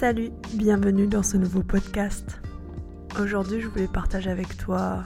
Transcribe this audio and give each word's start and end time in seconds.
Salut, 0.00 0.30
bienvenue 0.54 1.06
dans 1.06 1.22
ce 1.22 1.36
nouveau 1.36 1.62
podcast. 1.62 2.40
Aujourd'hui, 3.20 3.60
je 3.60 3.68
voulais 3.68 3.86
partager 3.86 4.30
avec 4.30 4.56
toi 4.56 5.04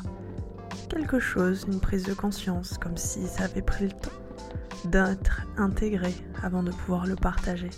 quelque 0.88 1.18
chose, 1.18 1.66
une 1.66 1.80
prise 1.80 2.04
de 2.04 2.14
conscience, 2.14 2.78
comme 2.78 2.96
si 2.96 3.26
ça 3.26 3.46
avait 3.46 3.60
pris 3.60 3.86
le 3.86 3.90
temps 3.90 4.12
d'être 4.84 5.48
intégré 5.56 6.14
avant 6.44 6.62
de 6.62 6.70
pouvoir 6.70 7.08
le 7.08 7.16
partager. 7.16 7.70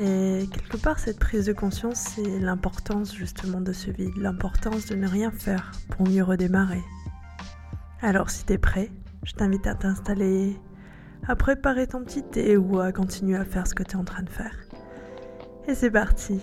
Et 0.00 0.48
quelque 0.50 0.78
part, 0.78 0.98
cette 0.98 1.20
prise 1.20 1.46
de 1.46 1.52
conscience, 1.52 2.10
c'est 2.16 2.40
l'importance 2.40 3.14
justement 3.14 3.60
de 3.60 3.72
ce 3.72 3.92
vide, 3.92 4.16
l'importance 4.16 4.86
de 4.86 4.96
ne 4.96 5.06
rien 5.06 5.30
faire 5.30 5.70
pour 5.90 6.08
mieux 6.08 6.24
redémarrer. 6.24 6.82
Alors, 8.00 8.30
si 8.30 8.44
t'es 8.44 8.58
prêt, 8.58 8.90
je 9.22 9.34
t'invite 9.34 9.68
à 9.68 9.76
t'installer, 9.76 10.58
à 11.28 11.36
préparer 11.36 11.86
ton 11.86 12.02
petit 12.02 12.24
thé 12.24 12.56
ou 12.56 12.80
à 12.80 12.90
continuer 12.90 13.36
à 13.36 13.44
faire 13.44 13.68
ce 13.68 13.76
que 13.76 13.84
tu 13.84 13.92
es 13.92 13.96
en 13.96 14.04
train 14.04 14.24
de 14.24 14.30
faire. 14.30 14.56
Et 15.68 15.74
c'est 15.74 15.90
parti. 15.90 16.40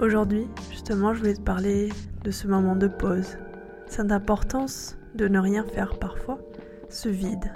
Aujourd'hui, 0.00 0.48
justement, 0.70 1.12
je 1.12 1.18
voulais 1.18 1.34
te 1.34 1.42
parler 1.42 1.90
de 2.24 2.30
ce 2.30 2.46
moment 2.46 2.74
de 2.74 2.88
pause, 2.88 3.36
cette 3.86 4.10
importance 4.10 4.96
de 5.14 5.28
ne 5.28 5.38
rien 5.38 5.62
faire 5.62 5.98
parfois, 5.98 6.40
ce 6.88 7.10
vide, 7.10 7.52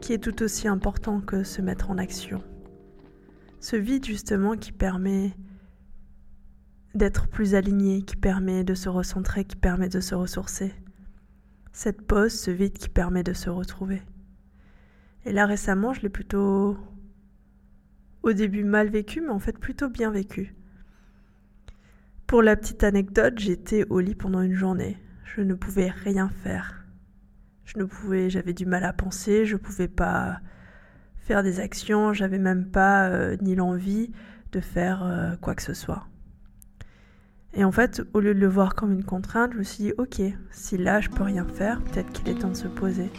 qui 0.00 0.14
est 0.14 0.18
tout 0.18 0.42
aussi 0.42 0.68
important 0.68 1.20
que 1.20 1.44
se 1.44 1.60
mettre 1.60 1.90
en 1.90 1.98
action. 1.98 2.42
Ce 3.60 3.76
vide, 3.76 4.06
justement, 4.06 4.56
qui 4.56 4.72
permet 4.72 5.36
d'être 6.94 7.28
plus 7.28 7.54
aligné, 7.54 8.02
qui 8.02 8.16
permet 8.16 8.64
de 8.64 8.74
se 8.74 8.88
recentrer, 8.88 9.44
qui 9.44 9.56
permet 9.56 9.88
de 9.88 10.00
se 10.00 10.14
ressourcer. 10.14 10.74
Cette 11.72 12.02
pause, 12.02 12.32
ce 12.32 12.50
vide 12.50 12.76
qui 12.76 12.88
permet 12.88 13.22
de 13.22 13.32
se 13.32 13.48
retrouver. 13.48 14.02
Et 15.24 15.32
là 15.32 15.46
récemment, 15.46 15.94
je 15.94 16.02
l'ai 16.02 16.08
plutôt 16.08 16.76
au 18.22 18.32
début 18.32 18.64
mal 18.64 18.88
vécu, 18.88 19.20
mais 19.20 19.30
en 19.30 19.38
fait 19.38 19.58
plutôt 19.58 19.88
bien 19.88 20.10
vécu. 20.10 20.54
Pour 22.26 22.42
la 22.42 22.56
petite 22.56 22.84
anecdote, 22.84 23.38
j'étais 23.38 23.84
au 23.90 24.00
lit 24.00 24.14
pendant 24.14 24.40
une 24.40 24.54
journée. 24.54 24.98
Je 25.24 25.40
ne 25.40 25.54
pouvais 25.54 25.90
rien 25.90 26.28
faire. 26.28 26.84
Je 27.64 27.78
ne 27.78 27.84
pouvais, 27.84 28.30
j'avais 28.30 28.52
du 28.52 28.66
mal 28.66 28.84
à 28.84 28.92
penser, 28.92 29.46
je 29.46 29.54
ne 29.54 29.58
pouvais 29.58 29.88
pas 29.88 30.40
faire 31.18 31.42
des 31.42 31.60
actions, 31.60 32.12
j'avais 32.12 32.38
même 32.38 32.70
pas 32.70 33.08
euh, 33.08 33.36
ni 33.40 33.54
l'envie 33.54 34.10
de 34.50 34.60
faire 34.60 35.02
euh, 35.04 35.36
quoi 35.36 35.54
que 35.54 35.62
ce 35.62 35.72
soit. 35.72 36.06
Et 37.54 37.64
en 37.64 37.72
fait, 37.72 38.02
au 38.14 38.20
lieu 38.20 38.34
de 38.34 38.40
le 38.40 38.48
voir 38.48 38.74
comme 38.74 38.92
une 38.92 39.04
contrainte, 39.04 39.52
je 39.52 39.58
me 39.58 39.62
suis 39.62 39.84
dit, 39.84 39.92
ok, 39.98 40.22
si 40.50 40.78
là 40.78 41.00
je 41.00 41.10
peux 41.10 41.22
rien 41.22 41.44
faire, 41.44 41.82
peut-être 41.82 42.10
qu'il 42.12 42.28
est 42.30 42.38
temps 42.38 42.48
de 42.48 42.54
se 42.54 42.66
poser. 42.66 43.10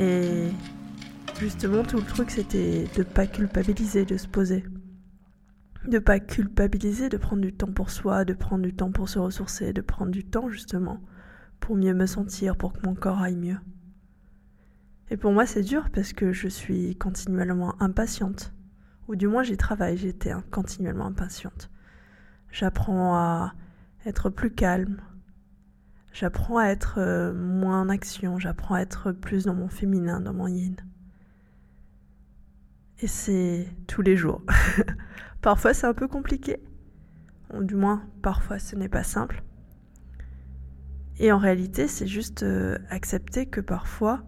Et 0.00 0.48
justement, 1.38 1.84
tout 1.84 1.98
le 1.98 2.02
truc, 2.02 2.32
c'était 2.32 2.86
de 2.96 3.04
pas 3.04 3.28
culpabiliser, 3.28 4.04
de 4.04 4.16
se 4.16 4.26
poser. 4.26 4.64
De 5.86 6.00
pas 6.00 6.18
culpabiliser, 6.18 7.08
de 7.08 7.16
prendre 7.16 7.42
du 7.42 7.52
temps 7.52 7.72
pour 7.72 7.90
soi, 7.90 8.24
de 8.24 8.32
prendre 8.32 8.64
du 8.64 8.74
temps 8.74 8.90
pour 8.90 9.08
se 9.08 9.20
ressourcer, 9.20 9.72
de 9.72 9.82
prendre 9.82 10.10
du 10.10 10.24
temps 10.24 10.50
justement 10.50 11.00
pour 11.60 11.76
mieux 11.76 11.94
me 11.94 12.06
sentir, 12.06 12.56
pour 12.56 12.72
que 12.72 12.84
mon 12.84 12.96
corps 12.96 13.20
aille 13.20 13.36
mieux. 13.36 13.58
Et 15.10 15.16
pour 15.16 15.32
moi, 15.32 15.44
c'est 15.44 15.62
dur 15.62 15.90
parce 15.92 16.12
que 16.12 16.32
je 16.32 16.48
suis 16.48 16.96
continuellement 16.96 17.80
impatiente. 17.82 18.54
Ou 19.08 19.16
du 19.16 19.26
moins, 19.26 19.42
j'y 19.42 19.56
travaille, 19.56 19.96
j'étais 19.96 20.32
continuellement 20.52 21.06
impatiente. 21.06 21.68
J'apprends 22.52 23.16
à 23.16 23.54
être 24.06 24.30
plus 24.30 24.52
calme. 24.52 25.00
J'apprends 26.12 26.58
à 26.58 26.66
être 26.66 26.98
euh, 26.98 27.32
moins 27.34 27.80
en 27.80 27.88
action. 27.88 28.38
J'apprends 28.38 28.76
à 28.76 28.80
être 28.80 29.10
plus 29.10 29.44
dans 29.44 29.54
mon 29.54 29.68
féminin, 29.68 30.20
dans 30.20 30.32
mon 30.32 30.46
yin. 30.46 30.76
Et 33.00 33.08
c'est 33.08 33.66
tous 33.88 34.02
les 34.02 34.16
jours. 34.16 34.42
parfois, 35.40 35.74
c'est 35.74 35.86
un 35.86 35.94
peu 35.94 36.06
compliqué. 36.06 36.62
Ou 37.54 37.64
du 37.64 37.74
moins, 37.74 38.04
parfois, 38.22 38.60
ce 38.60 38.76
n'est 38.76 38.88
pas 38.88 39.02
simple. 39.02 39.42
Et 41.18 41.32
en 41.32 41.38
réalité, 41.38 41.88
c'est 41.88 42.06
juste 42.06 42.44
euh, 42.44 42.78
accepter 42.90 43.46
que 43.46 43.60
parfois, 43.60 44.22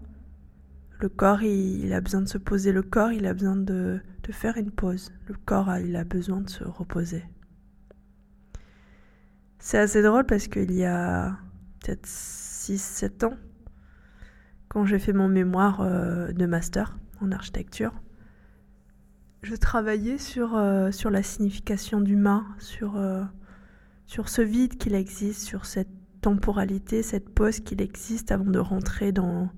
le 1.03 1.09
corps, 1.09 1.43
il, 1.43 1.93
a 1.93 2.01
besoin 2.01 2.23
de 2.23 2.29
se 2.29 2.39
poser. 2.39 2.71
Le 2.71 2.83
corps, 2.83 3.11
il 3.11 3.27
a 3.27 3.35
besoin 3.35 3.57
de, 3.57 4.01
faire 4.31 4.57
une 4.57 4.71
pause. 4.71 5.13
Le 5.27 5.35
corps, 5.35 5.69
il 5.79 5.97
a 5.97 6.05
besoin 6.05 6.41
de 6.41 6.49
se 6.49 6.63
reposer. 6.63 7.25
C'est 9.59 9.79
assez 9.79 10.01
drôle 10.01 10.25
parce 10.27 10.47
qu'il 10.47 10.73
y 10.73 10.85
a 10.85 11.37
peut-être 11.81 12.07
6-7 12.07 13.27
ans, 13.27 13.37
quand 14.69 14.85
j'ai 14.85 15.01
fait 15.01 15.13
mon 15.13 15.29
mémoire 15.29 15.81
euh, 15.81 16.33
de 16.33 16.47
master 16.47 16.97
en 17.21 17.33
architecture, 17.33 17.93
je 19.43 19.57
travaillais 19.57 20.19
sur, 20.19 20.55
euh, 20.55 20.91
la 21.11 21.23
signification 21.25 22.01
du 22.01 22.15
mât, 22.15 22.45
sur, 22.59 22.97
euh, 22.97 23.25
sur 24.07 24.29
ce 24.29 24.41
vide 24.41 24.79
qu'il 24.79 24.95
existe, 24.95 25.43
sur 25.43 25.67
cette 25.67 25.91
temporalité, 26.21 27.03
cette 27.03 27.29
pause 27.29 27.59
qu'il 27.59 27.83
existe 27.83 28.31
avant 28.31 28.45
de 28.45 28.61
rentrer 28.61 29.11
dans, 29.11 29.51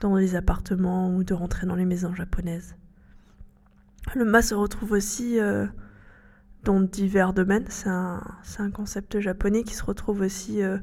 dans 0.00 0.16
les 0.16 0.36
appartements 0.36 1.14
ou 1.14 1.24
de 1.24 1.34
rentrer 1.34 1.66
dans 1.66 1.74
les 1.74 1.84
maisons 1.84 2.14
japonaises. 2.14 2.76
Le 4.14 4.24
ma 4.24 4.42
se 4.42 4.54
retrouve 4.54 4.92
aussi 4.92 5.38
euh, 5.38 5.66
dans 6.64 6.80
divers 6.80 7.32
domaines. 7.32 7.66
C'est 7.68 7.88
un, 7.88 8.70
concept 8.72 9.20
japonais 9.20 9.62
qui 9.64 9.74
se 9.74 9.84
retrouve 9.84 10.20
aussi 10.22 10.62
euh, 10.62 10.78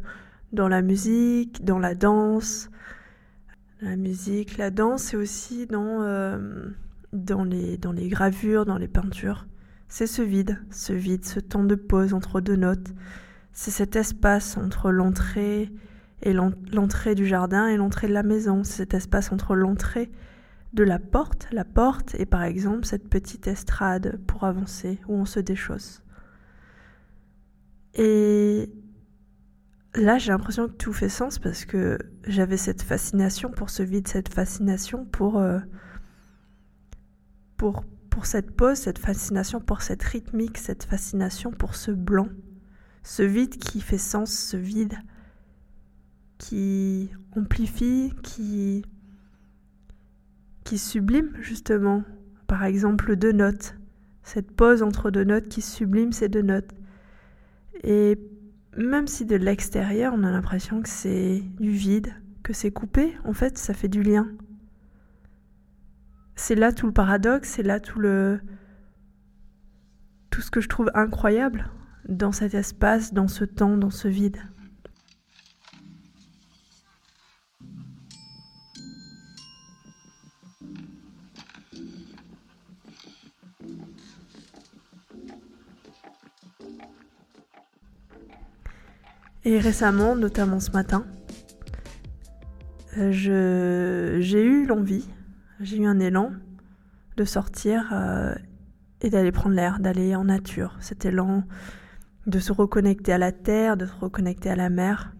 dans 0.52 0.68
la 0.68 0.82
musique, 0.82 1.64
dans 1.64 1.80
la 1.80 1.96
danse. 1.96 2.70
La 3.82 3.96
musique, 3.96 4.58
la 4.58 4.72
danse 4.72 5.14
et 5.14 5.18
aussi 5.18 5.66
dans, 5.68 6.02
euh, 6.02 6.70
dans, 7.14 7.44
les, 7.44 7.78
dans 7.78 7.92
les 7.92 8.08
gravures, 8.08 8.66
dans 8.66 8.78
les 8.78 8.88
peintures. 8.88 9.48
C'est 9.88 10.08
ce 10.08 10.22
vide, 10.22 10.60
ce 10.72 10.94
vide, 10.94 11.26
ce 11.26 11.40
temps 11.40 11.64
de 11.64 11.76
pause 11.76 12.14
entre 12.14 12.42
deux 12.42 12.56
notes. 12.56 12.94
C'est 13.54 13.72
cet 13.72 13.96
espace 13.96 14.58
entre 14.58 14.92
l'entrée 14.92 15.72
et 16.26 16.34
l'entrée 16.34 17.16
du 17.16 17.26
jardin 17.26 17.68
et 17.68 17.78
l'entrée 17.78 18.08
de 18.08 18.14
la 18.14 18.24
maison. 18.24 18.64
Cet 18.64 18.94
espace 18.94 19.32
entre 19.32 19.56
l'entrée 19.56 20.12
de 20.74 20.84
la 20.84 21.00
porte, 21.00 21.48
la 21.52 21.64
porte 21.64 22.16
et 22.16 22.26
par 22.26 22.44
exemple 22.44 22.84
cette 22.86 23.08
petite 23.08 23.48
estrade 23.48 24.20
pour 24.28 24.44
avancer 24.44 25.00
où 25.08 25.14
on 25.14 25.26
se 25.26 25.40
déchausse. 25.40 26.04
Et 27.94 28.70
là, 29.94 30.18
j'ai 30.18 30.32
l'impression 30.32 30.68
que 30.68 30.74
tout 30.74 30.92
fait 30.92 31.08
sens 31.08 31.40
parce 31.40 31.64
que 31.64 31.98
j'avais 32.28 32.58
cette 32.58 32.82
fascination 32.82 33.52
pour 33.52 33.70
ce 33.70 33.84
vide, 33.84 34.08
cette 34.08 34.34
fascination 34.34 35.06
pour, 35.06 35.38
euh, 35.38 35.60
pour, 37.56 37.86
pour 38.10 38.26
cette 38.26 38.52
pause, 38.52 38.80
cette 38.80 39.00
fascination 39.00 39.62
pour 39.62 39.82
cette 39.82 40.04
rythmique, 40.04 40.58
cette 40.58 40.84
fascination 40.84 41.52
pour 41.52 41.76
ce 41.76 41.92
blanc, 41.92 42.28
ce 43.04 43.24
vide 43.24 43.58
qui 43.58 43.80
fait 43.80 44.00
sens, 44.00 44.32
ce 44.32 44.58
vide 44.58 44.98
qui 46.38 47.10
amplifie, 47.36 48.14
qui, 48.24 48.84
sublime 50.78 51.32
justement. 51.42 52.04
Par 52.48 52.64
exemple, 52.64 53.16
deux 53.16 53.32
notes. 53.32 53.76
Cette 54.24 54.52
pause 54.52 54.84
entre 54.84 55.12
deux 55.12 55.24
notes 55.24 55.48
qui 55.48 55.62
sublime 55.62 56.12
ces 56.12 56.30
deux 56.30 56.42
notes. 56.42 56.72
Et 57.84 58.20
même 58.78 59.08
si 59.08 59.26
de 59.26 59.36
l'extérieur, 59.36 60.14
on 60.16 60.24
a 60.24 60.32
l'impression 60.32 60.82
que 60.82 60.90
c'est 60.90 61.42
du 61.60 61.72
vide, 61.72 62.14
que 62.44 62.54
c'est 62.54 62.72
coupé, 62.72 63.16
en 63.24 63.34
fait, 63.34 63.58
ça 63.58 63.74
fait 63.74 63.88
du 63.88 64.04
lien. 64.04 64.28
C'est 66.36 66.56
là 66.56 66.74
tout 66.74 66.86
le 66.86 66.92
paradoxe, 66.92 67.50
c'est 67.50 67.64
là 67.64 67.80
tout 67.80 68.00
le 68.00 68.40
tout 70.30 70.42
ce 70.42 70.52
que 70.52 70.60
je 70.60 70.68
trouve 70.68 70.92
incroyable 70.94 71.70
dans 72.10 72.34
cet 72.34 72.54
espace, 72.56 73.14
dans 73.14 73.30
ce 73.30 73.46
temps, 73.46 73.78
dans 73.78 73.90
ce 73.90 74.10
vide. 74.10 74.38
Et 89.48 89.60
récemment, 89.60 90.16
notamment 90.16 90.60
ce 90.60 90.72
matin, 90.72 91.06
euh, 92.98 94.20
j'ai 94.20 94.44
eu 94.44 94.66
l'envie, 94.66 95.08
j'ai 95.60 95.78
eu 95.78 95.86
un 95.86 96.00
élan 96.00 96.32
de 97.16 97.24
sortir 97.26 97.92
euh, 97.94 98.34
et 99.02 99.12
d'aller 99.12 99.32
prendre 99.32 99.56
l'air, 99.56 99.80
d'aller 99.80 100.16
en 100.16 100.24
nature. 100.24 100.76
Cet 100.80 101.06
élan 101.06 101.44
de 102.26 102.40
se 102.40 102.52
reconnecter 102.52 103.14
à 103.14 103.20
la 103.20 103.32
terre, 103.32 103.78
de 103.78 103.86
se 103.86 103.94
reconnecter 103.94 104.50
à 104.50 104.56
la 104.56 104.72
mer. 104.72 105.14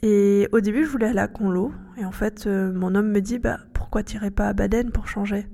Et 0.00 0.48
au 0.52 0.60
début, 0.60 0.86
je 0.86 0.90
voulais 0.90 1.08
aller 1.08 1.18
à 1.18 1.28
Conlo. 1.28 1.72
Et 1.98 2.06
en 2.06 2.12
fait, 2.12 2.46
euh, 2.46 2.72
mon 2.72 2.94
homme 2.94 3.10
me 3.10 3.20
dit 3.20 3.38
bah, 3.38 3.58
Pourquoi 3.74 4.02
t'irais 4.02 4.30
pas 4.30 4.48
à 4.48 4.54
Baden 4.54 4.92
pour 4.92 5.08
changer? 5.08 5.46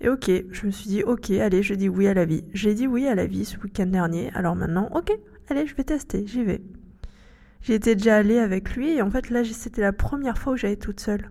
Et 0.00 0.08
ok, 0.08 0.30
je 0.50 0.66
me 0.66 0.70
suis 0.70 0.88
dit, 0.88 1.02
ok, 1.02 1.30
allez, 1.30 1.62
je 1.62 1.74
dis 1.74 1.88
oui 1.88 2.06
à 2.06 2.14
la 2.14 2.24
vie. 2.24 2.44
J'ai 2.54 2.74
dit 2.74 2.86
oui 2.86 3.06
à 3.06 3.14
la 3.14 3.26
vie 3.26 3.44
ce 3.44 3.58
week-end 3.58 3.86
dernier, 3.86 4.30
alors 4.34 4.56
maintenant, 4.56 4.88
ok, 4.94 5.12
allez, 5.48 5.66
je 5.66 5.74
vais 5.74 5.84
tester, 5.84 6.26
j'y 6.26 6.42
vais. 6.42 6.62
J'y 7.62 7.74
étais 7.74 7.94
déjà 7.94 8.16
allée 8.16 8.38
avec 8.38 8.74
lui, 8.74 8.90
et 8.90 9.02
en 9.02 9.10
fait, 9.10 9.28
là, 9.28 9.44
c'était 9.44 9.82
la 9.82 9.92
première 9.92 10.38
fois 10.38 10.54
où 10.54 10.56
j'allais 10.56 10.76
toute 10.76 11.00
seule. 11.00 11.30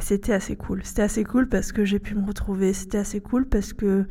C'était 0.00 0.32
assez 0.32 0.56
cool. 0.56 0.82
C'était 0.84 1.02
assez 1.02 1.24
cool 1.24 1.48
parce 1.48 1.72
que 1.72 1.84
j'ai 1.84 1.98
pu 1.98 2.14
me 2.14 2.24
retrouver. 2.24 2.72
C'était 2.72 2.98
assez 2.98 3.20
cool 3.20 3.46
parce 3.46 3.72
que 3.72 4.06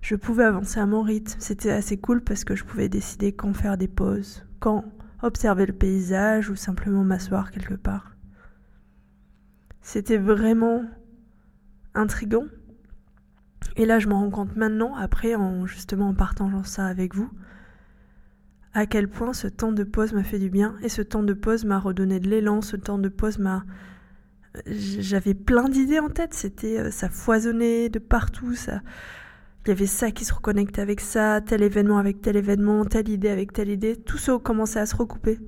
je 0.00 0.14
pouvais 0.14 0.44
avancer 0.44 0.78
à 0.78 0.86
mon 0.86 1.02
rythme. 1.02 1.40
C'était 1.40 1.70
assez 1.70 1.96
cool 1.96 2.22
parce 2.22 2.44
que 2.44 2.54
je 2.54 2.64
pouvais 2.64 2.88
décider 2.88 3.32
quand 3.32 3.52
faire 3.54 3.78
des 3.78 3.88
pauses, 3.88 4.44
quand 4.60 4.84
observer 5.22 5.66
le 5.66 5.72
paysage 5.72 6.50
ou 6.50 6.56
simplement 6.56 7.04
m'asseoir 7.04 7.50
quelque 7.50 7.74
part. 7.74 8.16
C'était 9.80 10.18
vraiment 10.18 10.84
intrigant. 11.98 12.44
Et 13.76 13.86
là, 13.86 13.98
je 13.98 14.08
me 14.08 14.14
rends 14.14 14.30
compte 14.30 14.56
maintenant, 14.56 14.94
après, 14.96 15.34
en 15.34 15.66
justement 15.66 16.08
en 16.08 16.14
partageant 16.14 16.64
ça 16.64 16.86
avec 16.86 17.14
vous, 17.14 17.30
à 18.74 18.86
quel 18.86 19.08
point 19.08 19.32
ce 19.32 19.48
temps 19.48 19.72
de 19.72 19.84
pause 19.84 20.12
m'a 20.12 20.24
fait 20.24 20.38
du 20.38 20.50
bien 20.50 20.76
et 20.82 20.88
ce 20.88 21.02
temps 21.02 21.22
de 21.22 21.34
pause 21.34 21.64
m'a 21.64 21.78
redonné 21.78 22.20
de 22.20 22.28
l'élan, 22.28 22.62
ce 22.62 22.76
temps 22.76 22.98
de 22.98 23.08
pause 23.08 23.38
m'a 23.38 23.64
j'avais 24.66 25.34
plein 25.34 25.68
d'idées 25.68 26.00
en 26.00 26.08
tête, 26.08 26.34
c'était 26.34 26.78
euh, 26.78 26.90
ça 26.90 27.08
foisonnait 27.08 27.90
de 27.90 27.98
partout, 27.98 28.54
ça 28.54 28.80
il 29.68 29.72
y 29.72 29.72
avait 29.72 29.86
ça 29.86 30.10
qui 30.10 30.24
se 30.24 30.32
reconnectait 30.32 30.80
avec 30.80 31.00
ça, 31.00 31.42
tel 31.42 31.62
événement 31.62 31.98
avec 31.98 32.22
tel 32.22 32.36
événement, 32.36 32.86
telle 32.86 33.10
idée 33.10 33.28
avec 33.28 33.52
telle 33.52 33.68
idée, 33.68 33.96
tout 33.96 34.16
ça 34.16 34.38
commençait 34.42 34.80
à 34.80 34.86
se 34.86 34.96
recouper. 34.96 35.38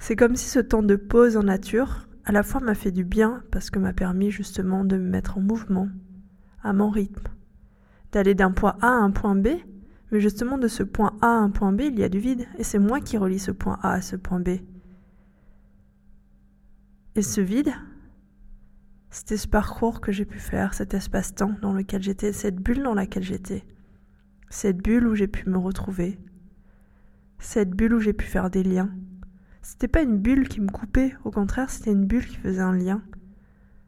C'est 0.00 0.16
comme 0.16 0.34
si 0.34 0.48
ce 0.48 0.58
temps 0.58 0.82
de 0.82 0.96
pause 0.96 1.36
en 1.36 1.44
nature 1.44 2.08
à 2.24 2.32
la 2.32 2.42
fois 2.42 2.60
m'a 2.60 2.74
fait 2.74 2.92
du 2.92 3.04
bien 3.04 3.42
parce 3.50 3.70
que 3.70 3.78
m'a 3.78 3.92
permis 3.92 4.30
justement 4.30 4.84
de 4.84 4.96
me 4.96 5.08
mettre 5.08 5.38
en 5.38 5.40
mouvement, 5.40 5.88
à 6.62 6.72
mon 6.72 6.90
rythme, 6.90 7.28
d'aller 8.12 8.34
d'un 8.34 8.52
point 8.52 8.76
A 8.80 8.88
à 8.88 9.00
un 9.00 9.10
point 9.10 9.34
B, 9.34 9.48
mais 10.12 10.20
justement 10.20 10.58
de 10.58 10.68
ce 10.68 10.82
point 10.82 11.16
A 11.22 11.28
à 11.28 11.38
un 11.38 11.50
point 11.50 11.72
B, 11.72 11.82
il 11.82 11.98
y 11.98 12.04
a 12.04 12.08
du 12.08 12.18
vide, 12.18 12.46
et 12.58 12.64
c'est 12.64 12.78
moi 12.78 13.00
qui 13.00 13.16
relie 13.16 13.38
ce 13.38 13.50
point 13.50 13.78
A 13.82 13.92
à 13.92 14.00
ce 14.00 14.16
point 14.16 14.40
B. 14.40 14.58
Et 17.16 17.22
ce 17.22 17.40
vide, 17.40 17.72
c'était 19.10 19.36
ce 19.36 19.48
parcours 19.48 20.00
que 20.00 20.12
j'ai 20.12 20.24
pu 20.24 20.38
faire, 20.38 20.74
cet 20.74 20.94
espace-temps 20.94 21.56
dans 21.62 21.72
lequel 21.72 22.02
j'étais, 22.02 22.32
cette 22.32 22.56
bulle 22.56 22.82
dans 22.82 22.94
laquelle 22.94 23.22
j'étais, 23.22 23.64
cette 24.48 24.78
bulle 24.78 25.06
où 25.06 25.14
j'ai 25.14 25.28
pu 25.28 25.48
me 25.48 25.58
retrouver, 25.58 26.18
cette 27.38 27.70
bulle 27.70 27.94
où 27.94 28.00
j'ai 28.00 28.12
pu 28.12 28.26
faire 28.26 28.50
des 28.50 28.62
liens, 28.62 28.90
c'était 29.62 29.88
pas 29.88 30.02
une 30.02 30.18
bulle 30.18 30.48
qui 30.48 30.60
me 30.60 30.68
coupait, 30.68 31.14
au 31.24 31.30
contraire, 31.30 31.70
c'était 31.70 31.92
une 31.92 32.06
bulle 32.06 32.26
qui 32.26 32.36
faisait 32.36 32.60
un 32.60 32.72
lien. 32.72 33.02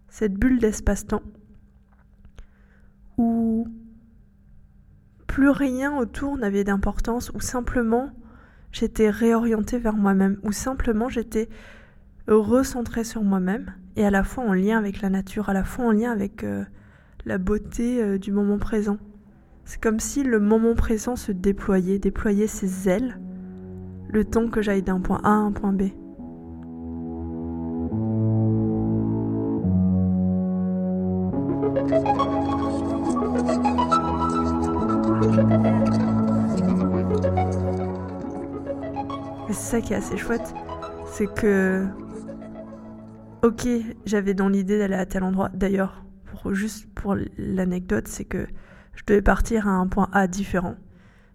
Cette 0.09 0.35
bulle 0.35 0.59
d'espace-temps 0.59 1.23
où 3.19 3.67
plus 5.27 5.51
rien 5.51 5.97
autour 5.97 6.37
n'avait 6.37 6.65
d'importance, 6.65 7.31
où 7.35 7.41
simplement 7.41 8.11
j'étais 8.71 9.11
réorientée 9.11 9.79
vers 9.79 9.97
moi-même, 9.97 10.39
où 10.43 10.53
simplement 10.53 11.09
j'étais 11.09 11.49
recentrée 12.27 13.05
sur 13.05 13.23
moi-même 13.23 13.75
et 13.97 14.05
à 14.05 14.11
la 14.11 14.25
fois 14.25 14.45
en 14.45 14.53
lien 14.53 14.79
avec 14.79 15.01
la 15.01 15.11
nature, 15.11 15.49
à 15.49 15.53
la 15.53 15.65
fois 15.65 15.87
en 15.87 15.93
lien 15.93 16.11
avec 16.11 16.45
euh, 16.45 16.65
la 17.25 17.39
beauté 17.39 18.03
euh, 18.03 18.19
du 18.19 18.33
moment 18.33 18.59
présent. 18.59 18.99
C'est 19.65 19.81
comme 19.81 20.01
si 20.01 20.23
le 20.23 20.41
moment 20.41 20.75
présent 20.75 21.17
se 21.17 21.33
déployait, 21.33 21.99
déployait 21.99 22.47
ses 22.47 22.89
ailes 22.89 23.19
le 24.13 24.25
temps 24.25 24.49
que 24.49 24.63
j'aille 24.63 24.83
d'un 24.83 25.01
point 25.01 25.21
A 25.25 25.31
à 25.31 25.33
un 25.33 25.53
point 25.53 25.73
B. 25.73 25.85
c'est 39.49 39.77
ça 39.77 39.81
qui 39.81 39.93
est 39.93 39.97
assez 39.97 40.17
chouette, 40.17 40.55
c'est 41.07 41.27
que, 41.33 41.87
ok, 43.43 43.67
j'avais 44.07 44.35
dans 44.35 44.49
l'idée 44.49 44.79
d'aller 44.79 44.95
à 44.95 45.07
tel 45.07 45.23
endroit. 45.23 45.51
D'ailleurs, 45.53 46.05
pour, 46.25 46.55
juste 46.55 46.87
pour 46.95 47.17
l'anecdote, 47.37 48.09
c'est 48.09 48.25
que 48.25 48.47
je 48.95 49.03
devais 49.07 49.23
partir 49.23 49.69
à 49.69 49.73
un 49.73 49.87
point 49.87 50.09
A 50.13 50.27
différent. 50.27 50.77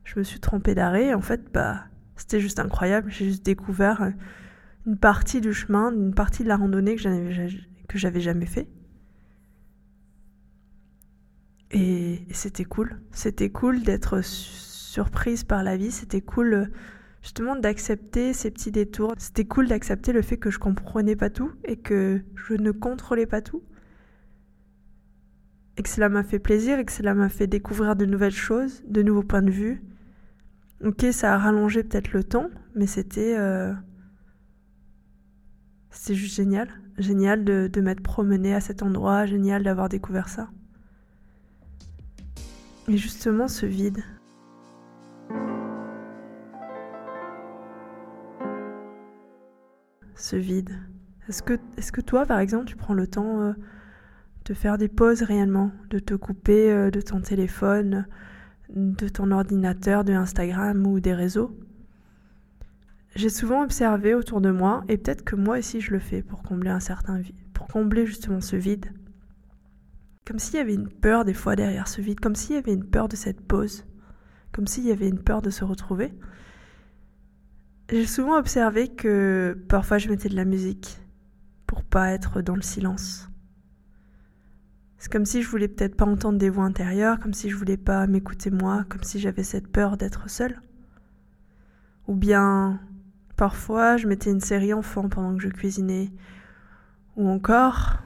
Je 0.04 0.18
me 0.20 0.24
suis 0.24 0.40
trompée 0.40 0.74
d'arrêt, 0.74 1.14
en 1.14 1.22
fait, 1.22 1.52
bah, 1.54 1.86
c'était 2.18 2.40
juste 2.40 2.60
incroyable. 2.60 3.12
J'ai 3.12 3.26
juste 3.26 3.46
découvert 3.46 4.02
euh, 4.02 4.10
une 4.86 4.98
partie 4.98 5.42
du 5.42 5.54
chemin, 5.54 5.92
une 5.94 6.14
partie 6.14 6.44
de 6.44 6.48
la 6.48 6.58
randonnée 6.58 6.96
que 6.96 7.02
j'avais, 7.02 8.22
jamais 8.22 8.46
fait. 8.46 8.68
Et, 11.72 12.22
c'était 12.32 12.66
cool. 12.66 13.00
C'était 13.12 13.50
cool 13.50 13.84
d'être 13.84 14.22
surprise 14.24 15.44
par 15.44 15.64
la 15.64 15.78
vie. 15.78 15.92
C'était 15.92 16.22
cool 16.22 16.54
euh, 16.54 16.66
justement 17.22 17.56
d'accepter 17.56 18.34
ces 18.34 18.52
petits 18.52 18.72
détours. 18.72 19.14
C'était 19.18 19.46
cool 19.46 19.68
d'accepter 19.68 20.14
le 20.14 20.22
fait 20.22 20.38
que 20.38 20.50
je 20.50 20.60
comprenais 20.60 21.16
pas 21.16 21.30
tout 21.30 21.52
et 21.66 21.78
que 21.78 22.22
je 22.36 22.54
ne 22.54 22.72
contrôlais 22.72 23.26
pas 23.26 23.42
tout. 23.42 23.64
Et 25.78 25.84
que 25.84 25.90
cela 25.90 26.10
m'a 26.10 26.24
fait 26.24 26.40
plaisir 26.40 26.80
et 26.80 26.86
que 26.86 26.92
cela 26.92 27.14
m'a 27.14 27.30
fait 27.30 27.46
découvrir 27.46 27.96
de 27.96 28.06
nouvelles 28.06 28.32
choses, 28.32 28.84
de 28.88 29.04
nouveaux 29.04 29.22
points 29.22 29.44
de 29.44 29.52
vue, 29.52 29.84
Ok, 30.84 31.06
ça 31.12 31.34
a 31.34 31.38
rallongé 31.38 31.84
peut-être 31.84 32.14
le 32.14 32.24
temps, 32.24 32.50
mais 32.76 32.86
c'était 32.86 33.36
euh, 33.38 33.74
c'était 35.90 36.14
juste 36.14 36.36
génial, 36.36 36.70
génial 37.00 37.44
de, 37.44 37.82
m'être 37.82 38.02
promené 38.02 38.54
à 38.54 38.62
cet 38.62 38.84
endroit, 38.84 39.26
génial 39.26 39.64
d'avoir 39.64 39.90
découvert 39.90 40.30
ça. 40.30 40.50
Et 42.88 42.98
justement, 42.98 43.48
ce 43.48 43.66
vide. 43.66 44.04
Ce 50.16 50.36
vide. 50.36 50.70
Est-ce 51.28 51.42
que, 51.42 51.54
est 51.78 51.92
que 51.92 52.02
toi, 52.02 52.26
par 52.26 52.40
exemple, 52.40 52.66
tu 52.66 52.76
prends 52.76 52.94
le 52.94 53.08
temps 53.08 53.42
euh, 53.42 53.54
de 54.46 54.54
faire 54.54 54.78
des 54.78 54.88
pauses 54.88 55.24
réellement, 55.24 55.72
de 55.90 55.98
te 56.00 56.14
couper 56.14 56.72
euh, 56.72 56.92
de 56.92 57.02
ton 57.02 57.22
téléphone, 57.22 58.06
de 58.70 59.08
ton 59.08 59.32
ordinateur, 59.32 60.04
de 60.04 60.14
Instagram 60.14 60.86
ou 60.86 61.00
des 61.00 61.14
réseaux. 61.14 61.58
J'ai 63.16 63.30
souvent 63.30 63.64
observé 63.64 64.14
autour 64.14 64.42
de 64.42 64.52
moi, 64.52 64.84
et 64.88 64.98
peut-être 64.98 65.24
que 65.24 65.36
moi 65.36 65.58
aussi 65.58 65.82
je 65.82 65.92
le 65.92 66.00
fais 66.00 66.22
pour 66.22 66.44
combler 66.44 66.70
un 66.70 66.80
certain 66.80 67.18
vide, 67.18 67.36
pour 67.54 67.68
combler 67.68 68.06
justement 68.06 68.42
ce 68.42 68.56
vide. 68.56 68.92
Comme 70.26 70.40
s'il 70.40 70.56
y 70.56 70.60
avait 70.60 70.76
une 70.76 70.90
peur 70.90 71.26
des 71.26 71.34
fois 71.34 71.56
derrière 71.56 71.88
ce 71.88 72.02
vide, 72.02 72.20
comme 72.20 72.36
s'il 72.36 72.56
y 72.56 72.60
avait 72.60 72.74
une 72.74 72.86
peur 72.86 73.08
de 73.08 73.16
cette 73.16 73.42
pause, 73.42 73.86
comme 74.52 74.68
s'il 74.68 74.86
y 74.86 74.92
avait 74.92 75.08
une 75.08 75.24
peur 75.24 75.42
de 75.42 75.50
se 75.50 75.64
retrouver. 75.64 76.14
J'ai 77.90 78.06
souvent 78.06 78.38
observé 78.38 78.90
que 78.90 79.58
parfois 79.70 79.98
je 79.98 80.10
mettais 80.10 80.30
de 80.30 80.36
la 80.36 80.46
musique 80.46 81.00
pour 81.66 81.84
pas 81.84 82.12
être 82.12 82.42
dans 82.42 82.56
le 82.56 82.62
silence. 82.62 83.27
C'est 84.98 85.12
comme 85.12 85.26
si 85.26 85.44
je 85.44 85.50
voulais 85.50 85.68
peut-être 85.68 85.96
pas 85.96 86.06
entendre 86.06 86.40
des 86.40 86.50
voix 86.50 86.66
intérieures, 86.66 87.20
comme 87.20 87.34
si 87.34 87.50
je 87.50 87.56
voulais 87.56 87.78
pas 87.78 88.08
m'écouter 88.08 88.50
moi, 88.50 88.84
comme 88.90 89.04
si 89.04 89.20
j'avais 89.20 89.44
cette 89.44 89.68
peur 89.68 89.96
d'être 89.96 90.30
seule. 90.30 90.60
Ou 92.08 92.16
bien, 92.16 92.80
parfois, 93.36 93.98
je 93.98 94.08
mettais 94.08 94.32
une 94.32 94.40
série 94.40 94.74
enfant 94.74 95.08
pendant 95.08 95.36
que 95.36 95.44
je 95.44 95.50
cuisinais. 95.50 96.12
Ou 97.16 97.30
encore, 97.30 97.98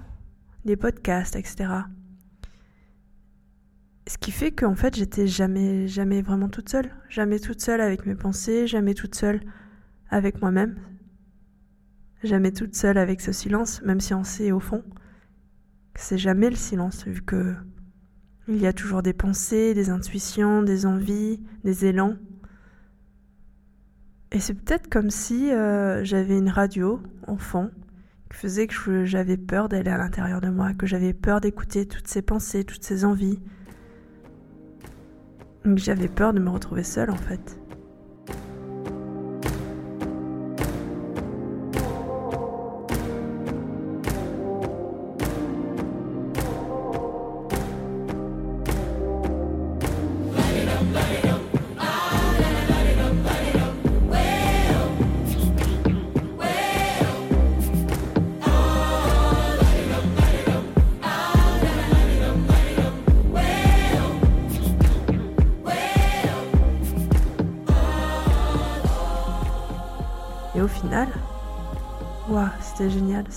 des 0.65 0.75
podcasts, 0.75 1.37
etc. 1.37 1.69
Ce 4.07 4.17
qui 4.17 4.31
fait 4.31 4.51
qu'en 4.51 4.75
fait, 4.75 4.95
j'étais 4.95 5.27
jamais, 5.27 5.87
jamais 5.87 6.21
vraiment 6.21 6.49
toute 6.49 6.67
seule. 6.67 6.91
Jamais 7.07 7.39
toute 7.39 7.61
seule 7.61 7.79
avec 7.79 8.05
mes 8.05 8.15
pensées, 8.15 8.67
jamais 8.67 8.95
toute 8.95 9.15
seule 9.15 9.39
avec 10.09 10.41
moi-même. 10.41 10.77
Jamais 12.21 12.51
toute 12.51 12.75
seule 12.75 12.97
avec 12.97 13.21
ce 13.21 13.31
silence, 13.31 13.81
même 13.83 14.01
si 14.01 14.13
on 14.13 14.25
sait 14.25 14.51
au 14.51 14.59
fond 14.59 14.83
c'est 15.95 16.17
jamais 16.17 16.49
le 16.49 16.55
silence, 16.55 17.05
vu 17.05 17.21
que 17.21 17.55
Il 18.47 18.57
y 18.57 18.67
a 18.67 18.73
toujours 18.73 19.01
des 19.01 19.13
pensées, 19.13 19.73
des 19.73 19.89
intuitions, 19.89 20.63
des 20.63 20.85
envies, 20.85 21.39
des 21.63 21.85
élans. 21.85 22.15
Et 24.31 24.39
c'est 24.39 24.53
peut-être 24.53 24.89
comme 24.89 25.09
si 25.09 25.51
euh, 25.51 26.03
j'avais 26.03 26.37
une 26.37 26.49
radio, 26.49 27.01
enfant, 27.27 27.69
qui 28.29 28.37
faisait 28.37 28.67
que 28.67 29.05
j'avais 29.05 29.37
peur 29.37 29.69
d'aller 29.69 29.91
à 29.91 29.97
l'intérieur 29.97 30.41
de 30.41 30.49
moi, 30.49 30.73
que 30.73 30.87
j'avais 30.87 31.13
peur 31.13 31.41
d'écouter 31.41 31.85
toutes 31.85 32.07
ces 32.07 32.21
pensées, 32.21 32.63
toutes 32.63 32.83
ces 32.83 33.05
envies. 33.05 33.39
Que 35.63 35.77
j'avais 35.77 36.07
peur 36.07 36.33
de 36.33 36.39
me 36.39 36.49
retrouver 36.49 36.83
seule 36.83 37.11
en 37.11 37.17
fait. 37.17 37.60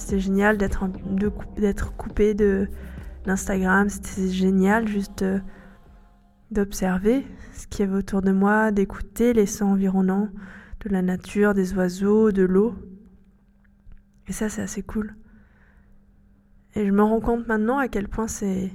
C'était 0.04 0.20
génial 0.20 0.58
d'être, 0.58 0.84
d'être 1.56 1.96
coupé 1.96 2.34
de 2.34 2.68
l'Instagram. 3.24 3.88
C'était 3.88 4.28
génial 4.28 4.86
juste 4.86 5.24
d'observer 6.50 7.26
ce 7.54 7.66
qu'il 7.66 7.86
y 7.86 7.88
avait 7.88 7.96
autour 7.96 8.20
de 8.20 8.30
moi, 8.30 8.70
d'écouter 8.70 9.32
les 9.32 9.46
sons 9.46 9.64
environnants, 9.64 10.28
de 10.80 10.90
la 10.90 11.00
nature, 11.00 11.54
des 11.54 11.72
oiseaux, 11.72 12.32
de 12.32 12.42
l'eau. 12.42 12.74
Et 14.28 14.34
ça, 14.34 14.50
c'est 14.50 14.60
assez 14.60 14.82
cool. 14.82 15.16
Et 16.74 16.84
je 16.84 16.90
me 16.90 17.02
rends 17.02 17.20
compte 17.20 17.48
maintenant 17.48 17.78
à 17.78 17.88
quel 17.88 18.06
point 18.06 18.28
c'est, 18.28 18.70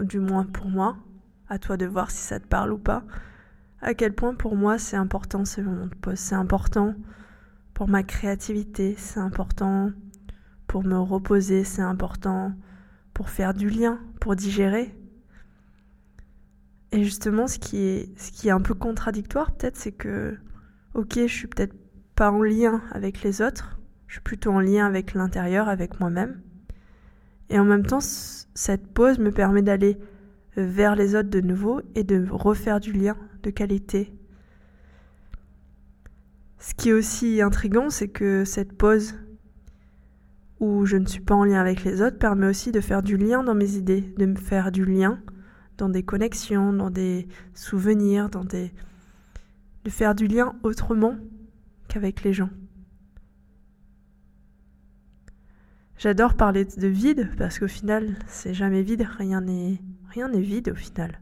du 0.00 0.18
moins 0.18 0.44
pour 0.44 0.66
moi, 0.66 0.96
à 1.48 1.60
toi 1.60 1.76
de 1.76 1.86
voir 1.86 2.10
si 2.10 2.18
ça 2.18 2.40
te 2.40 2.48
parle 2.48 2.72
ou 2.72 2.78
pas, 2.78 3.04
à 3.80 3.94
quel 3.94 4.12
point 4.12 4.34
pour 4.34 4.56
moi 4.56 4.76
c'est 4.76 4.96
important 4.96 5.44
ce 5.44 5.60
moment 5.60 5.86
de 5.86 5.94
pause. 5.94 6.18
C'est 6.18 6.34
important 6.34 6.96
pour 7.74 7.86
ma 7.86 8.02
créativité, 8.02 8.96
c'est 8.98 9.20
important 9.20 9.92
pour 10.68 10.84
me 10.84 10.96
reposer, 10.96 11.64
c'est 11.64 11.82
important 11.82 12.52
pour 13.12 13.28
faire 13.28 13.54
du 13.54 13.68
lien, 13.68 13.98
pour 14.20 14.36
digérer. 14.36 14.94
Et 16.92 17.02
justement, 17.02 17.48
ce 17.48 17.58
qui 17.58 17.78
est, 17.78 18.50
un 18.50 18.60
peu 18.60 18.74
contradictoire, 18.74 19.50
peut-être, 19.50 19.76
c'est 19.76 19.90
que, 19.90 20.38
ok, 20.94 21.14
je 21.14 21.26
suis 21.26 21.48
peut-être 21.48 21.74
pas 22.14 22.30
en 22.30 22.42
lien 22.42 22.80
avec 22.92 23.22
les 23.22 23.42
autres, 23.42 23.80
je 24.06 24.14
suis 24.14 24.22
plutôt 24.22 24.52
en 24.52 24.60
lien 24.60 24.86
avec 24.86 25.14
l'intérieur, 25.14 25.68
avec 25.68 25.98
moi-même. 25.98 26.40
Et 27.50 27.58
en 27.58 27.64
même 27.64 27.84
temps, 27.84 28.00
cette 28.00 28.92
pause 28.94 29.18
me 29.18 29.32
permet 29.32 29.62
d'aller 29.62 29.98
vers 30.56 30.94
les 30.94 31.16
autres 31.16 31.30
de 31.30 31.40
nouveau 31.40 31.80
et 31.96 32.04
de 32.04 32.24
refaire 32.30 32.78
du 32.78 32.92
lien 32.92 33.16
de 33.42 33.50
qualité 33.50 34.12
ce 36.58 36.74
qui 36.74 36.90
est 36.90 36.92
aussi 36.92 37.40
intrigant, 37.40 37.90
c'est 37.90 38.08
que 38.08 38.44
cette 38.44 38.72
pause 38.72 39.14
où 40.60 40.86
je 40.86 40.96
ne 40.96 41.06
suis 41.06 41.20
pas 41.20 41.34
en 41.34 41.44
lien 41.44 41.60
avec 41.60 41.84
les 41.84 42.02
autres 42.02 42.18
permet 42.18 42.46
aussi 42.46 42.72
de 42.72 42.80
faire 42.80 43.02
du 43.02 43.16
lien 43.16 43.42
dans 43.42 43.54
mes 43.54 43.76
idées, 43.76 44.12
de 44.16 44.26
me 44.26 44.36
faire 44.36 44.72
du 44.72 44.84
lien 44.84 45.20
dans 45.76 45.88
des 45.88 46.02
connexions, 46.02 46.72
dans 46.72 46.90
des 46.90 47.28
souvenirs, 47.54 48.28
dans 48.28 48.44
des 48.44 48.72
de 49.84 49.90
faire 49.90 50.14
du 50.14 50.26
lien 50.26 50.54
autrement 50.64 51.16
qu'avec 51.86 52.22
les 52.22 52.32
gens. 52.32 52.50
J'adore 55.96 56.34
parler 56.34 56.64
de 56.64 56.86
vide 56.86 57.30
parce 57.38 57.58
qu'au 57.58 57.68
final, 57.68 58.16
c'est 58.26 58.54
jamais 58.54 58.82
vide, 58.82 59.06
rien 59.18 59.40
n'est 59.40 59.80
rien 60.10 60.28
n'est 60.28 60.40
vide 60.40 60.70
au 60.70 60.74
final. 60.74 61.20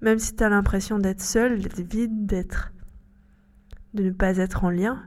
Même 0.00 0.18
si 0.18 0.34
tu 0.34 0.44
as 0.44 0.48
l'impression 0.48 0.98
d'être 0.98 1.20
seul, 1.22 1.60
d'être 1.60 1.80
vide, 1.80 2.26
d'être 2.26 2.72
de 3.94 4.04
ne 4.04 4.10
pas 4.10 4.36
être 4.36 4.64
en 4.64 4.70
lien, 4.70 5.02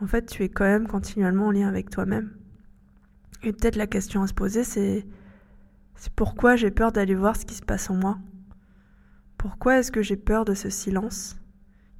en 0.00 0.06
fait, 0.06 0.26
tu 0.26 0.42
es 0.42 0.48
quand 0.48 0.64
même 0.64 0.86
continuellement 0.86 1.46
en 1.46 1.50
lien 1.50 1.68
avec 1.68 1.90
toi-même. 1.90 2.36
Et 3.42 3.52
peut-être 3.52 3.76
la 3.76 3.86
question 3.86 4.22
à 4.22 4.26
se 4.26 4.34
poser, 4.34 4.64
c'est 4.64 5.06
pourquoi 6.14 6.56
j'ai 6.56 6.70
peur 6.70 6.92
d'aller 6.92 7.14
voir 7.14 7.36
ce 7.36 7.44
qui 7.44 7.54
se 7.54 7.62
passe 7.62 7.90
en 7.90 7.94
moi? 7.94 8.18
Pourquoi 9.38 9.78
est-ce 9.78 9.92
que 9.92 10.02
j'ai 10.02 10.16
peur 10.16 10.44
de 10.44 10.54
ce 10.54 10.70
silence 10.70 11.36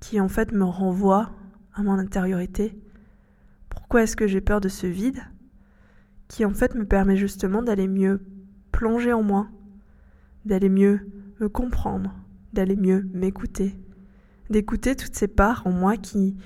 qui 0.00 0.20
en 0.20 0.28
fait 0.28 0.52
me 0.52 0.64
renvoie 0.64 1.32
à 1.74 1.82
mon 1.82 1.98
intériorité? 1.98 2.78
Pourquoi 3.68 4.02
est-ce 4.02 4.16
que 4.16 4.26
j'ai 4.26 4.40
peur 4.40 4.60
de 4.60 4.68
ce 4.68 4.86
vide 4.86 5.22
qui 6.28 6.44
en 6.44 6.54
fait 6.54 6.74
me 6.74 6.84
permet 6.84 7.16
justement 7.16 7.62
d'aller 7.62 7.86
mieux 7.86 8.20
plonger 8.72 9.12
en 9.12 9.22
moi, 9.22 9.48
d'aller 10.44 10.68
mieux 10.68 11.08
me 11.40 11.48
comprendre, 11.48 12.14
d'aller 12.52 12.76
mieux 12.76 13.08
m'écouter 13.12 13.78
d'écouter 14.50 14.96
toutes 14.96 15.14
ces 15.14 15.28
parts 15.28 15.62
en 15.66 15.70
moi 15.70 15.96
qui, 15.96 16.36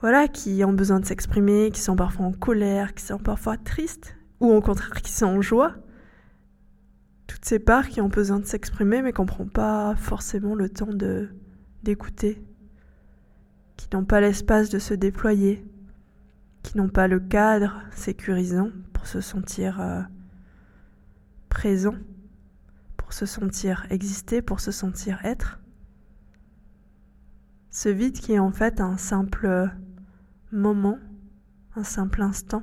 voilà, 0.00 0.28
qui 0.28 0.62
ont 0.64 0.72
besoin 0.72 1.00
de 1.00 1.06
s'exprimer, 1.06 1.70
qui 1.70 1.80
sont 1.80 1.96
parfois 1.96 2.26
en 2.26 2.32
colère, 2.32 2.94
qui 2.94 3.04
sont 3.04 3.18
parfois 3.18 3.56
tristes, 3.56 4.16
ou 4.40 4.52
au 4.52 4.60
contraire 4.60 5.02
qui 5.02 5.12
sont 5.12 5.26
en 5.26 5.40
joie. 5.40 5.74
Toutes 7.26 7.44
ces 7.44 7.58
parts 7.58 7.88
qui 7.88 8.00
ont 8.00 8.08
besoin 8.08 8.38
de 8.38 8.44
s'exprimer 8.44 9.02
mais 9.02 9.12
qui 9.12 9.20
n'ont 9.20 9.48
pas 9.48 9.94
forcément 9.96 10.54
le 10.54 10.68
temps 10.68 10.92
de 10.92 11.28
d'écouter, 11.82 12.42
qui 13.76 13.88
n'ont 13.92 14.04
pas 14.04 14.20
l'espace 14.20 14.70
de 14.70 14.78
se 14.78 14.92
déployer, 14.92 15.64
qui 16.62 16.76
n'ont 16.76 16.88
pas 16.88 17.06
le 17.06 17.20
cadre 17.20 17.80
sécurisant 17.92 18.70
pour 18.92 19.06
se 19.06 19.20
sentir 19.20 19.80
euh, 19.80 20.02
présent, 21.48 21.94
pour 22.96 23.12
se 23.12 23.24
sentir 23.24 23.86
exister, 23.90 24.42
pour 24.42 24.58
se 24.58 24.72
sentir 24.72 25.24
être. 25.24 25.60
Ce 27.70 27.88
vide 27.88 28.18
qui 28.18 28.32
est 28.32 28.38
en 28.40 28.50
fait 28.50 28.80
un 28.80 28.96
simple 28.96 29.70
moment, 30.56 30.98
un 31.74 31.84
simple 31.84 32.22
instant, 32.22 32.62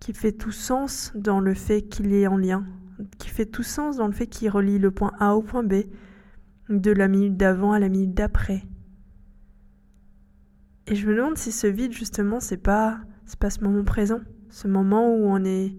qui 0.00 0.12
fait 0.12 0.32
tout 0.32 0.52
sens 0.52 1.12
dans 1.14 1.40
le 1.40 1.54
fait 1.54 1.82
qu'il 1.82 2.12
est 2.12 2.26
en 2.26 2.36
lien, 2.36 2.66
qui 3.18 3.28
fait 3.28 3.46
tout 3.46 3.62
sens 3.62 3.96
dans 3.96 4.06
le 4.06 4.12
fait 4.12 4.26
qu'il 4.26 4.50
relie 4.50 4.78
le 4.78 4.90
point 4.90 5.12
A 5.18 5.34
au 5.34 5.42
point 5.42 5.62
B, 5.62 5.84
de 6.68 6.90
la 6.90 7.08
minute 7.08 7.36
d'avant 7.36 7.72
à 7.72 7.78
la 7.78 7.88
minute 7.88 8.14
d'après. 8.14 8.64
Et 10.86 10.94
je 10.94 11.06
me 11.06 11.16
demande 11.16 11.38
si 11.38 11.52
ce 11.52 11.66
vide 11.66 11.92
justement 11.92 12.40
c'est 12.40 12.58
pas 12.58 13.00
c'est 13.24 13.38
pas 13.38 13.48
ce 13.50 13.60
moment 13.60 13.84
présent, 13.84 14.20
ce 14.50 14.68
moment 14.68 15.08
où 15.08 15.24
on 15.24 15.42
est 15.44 15.74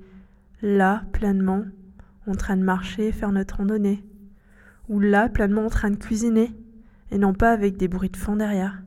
là 0.62 1.04
pleinement 1.14 1.64
en 2.28 2.34
train 2.34 2.58
de 2.58 2.64
marcher, 2.64 3.12
faire 3.12 3.32
notre 3.32 3.58
randonnée, 3.58 4.04
ou 4.90 5.00
là 5.00 5.30
pleinement 5.30 5.66
en 5.66 5.70
train 5.70 5.92
de 5.92 5.96
cuisiner, 5.96 6.56
et 7.12 7.20
non 7.20 7.34
pas 7.34 7.52
avec 7.52 7.78
des 7.78 7.88
bruits 7.88 8.10
de 8.10 8.18
fond 8.18 8.36
derrière, 8.36 8.82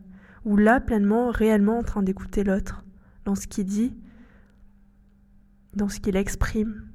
ou 0.44 0.56
là 0.56 0.80
pleinement, 0.80 1.30
réellement 1.30 1.78
en 1.78 1.82
train 1.82 2.02
d'écouter 2.02 2.44
l'autre, 2.44 2.84
dans 3.24 3.34
ce 3.34 3.46
qu'il 3.46 3.66
dit, 3.66 3.96
dans 5.74 5.88
ce 5.88 6.00
qu'il 6.00 6.16
exprime, 6.16 6.88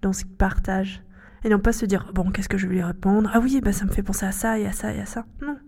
dans 0.00 0.12
ce 0.12 0.24
qu'il 0.24 0.36
partage, 0.36 1.02
et 1.44 1.48
non 1.48 1.58
pas 1.58 1.72
se 1.72 1.86
dire 1.86 2.12
bon 2.14 2.30
qu'est-ce 2.30 2.48
que 2.48 2.58
je 2.58 2.66
vais 2.66 2.74
lui 2.74 2.82
répondre, 2.82 3.30
ah 3.32 3.40
oui 3.40 3.60
bah 3.60 3.72
ça 3.72 3.84
me 3.84 3.90
fait 3.90 4.02
penser 4.02 4.26
à 4.26 4.32
ça 4.32 4.58
et 4.58 4.66
à 4.66 4.72
ça 4.72 4.92
et 4.92 5.00
à 5.00 5.06
ça, 5.06 5.26
non, 5.40 5.58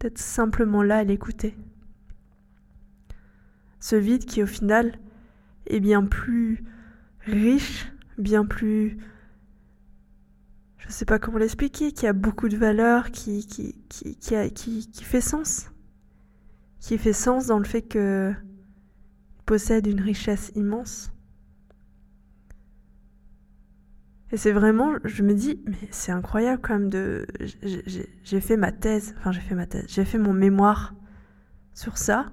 d'être 0.00 0.18
simplement 0.18 0.82
là 0.82 0.98
à 0.98 1.04
l'écouter. 1.04 1.56
Ce 3.80 3.96
vide 3.96 4.24
qui 4.24 4.42
au 4.42 4.46
final 4.46 4.98
est 5.66 5.80
bien 5.80 6.04
plus 6.04 6.64
riche, 7.26 7.92
bien 8.18 8.44
plus 8.44 8.98
je 10.86 10.92
ne 10.92 10.94
sais 10.94 11.04
pas 11.04 11.18
comment 11.18 11.38
l'expliquer, 11.38 11.90
qui 11.90 12.06
a 12.06 12.12
beaucoup 12.12 12.48
de 12.48 12.56
valeur, 12.56 13.10
qui, 13.10 13.44
qui, 13.44 13.74
qui, 13.88 14.14
qui, 14.14 14.88
qui, 14.88 15.04
fait 15.04 15.20
sens. 15.20 15.68
Qui 16.86 16.98
fait 16.98 17.12
sens 17.12 17.48
dans 17.48 17.58
le 17.58 17.64
fait 17.64 17.82
que 17.82 18.32
possède 19.44 19.88
une 19.88 20.00
richesse 20.00 20.52
immense. 20.54 21.12
Et 24.30 24.36
c'est 24.36 24.52
vraiment, 24.52 24.92
je 25.02 25.24
me 25.24 25.34
dis, 25.34 25.60
mais 25.66 25.88
c'est 25.90 26.12
incroyable 26.12 26.62
quand 26.62 26.74
même 26.78 26.88
de. 26.88 27.26
J'ai 28.22 28.40
fait 28.40 28.56
ma 28.56 28.70
thèse, 28.70 29.16
enfin 29.18 29.32
j'ai 29.32 29.40
fait 29.40 29.56
ma 29.56 29.66
thèse, 29.66 29.86
j'ai 29.88 30.04
fait 30.04 30.18
mon 30.18 30.32
mémoire 30.32 30.94
sur 31.74 31.98
ça. 31.98 32.26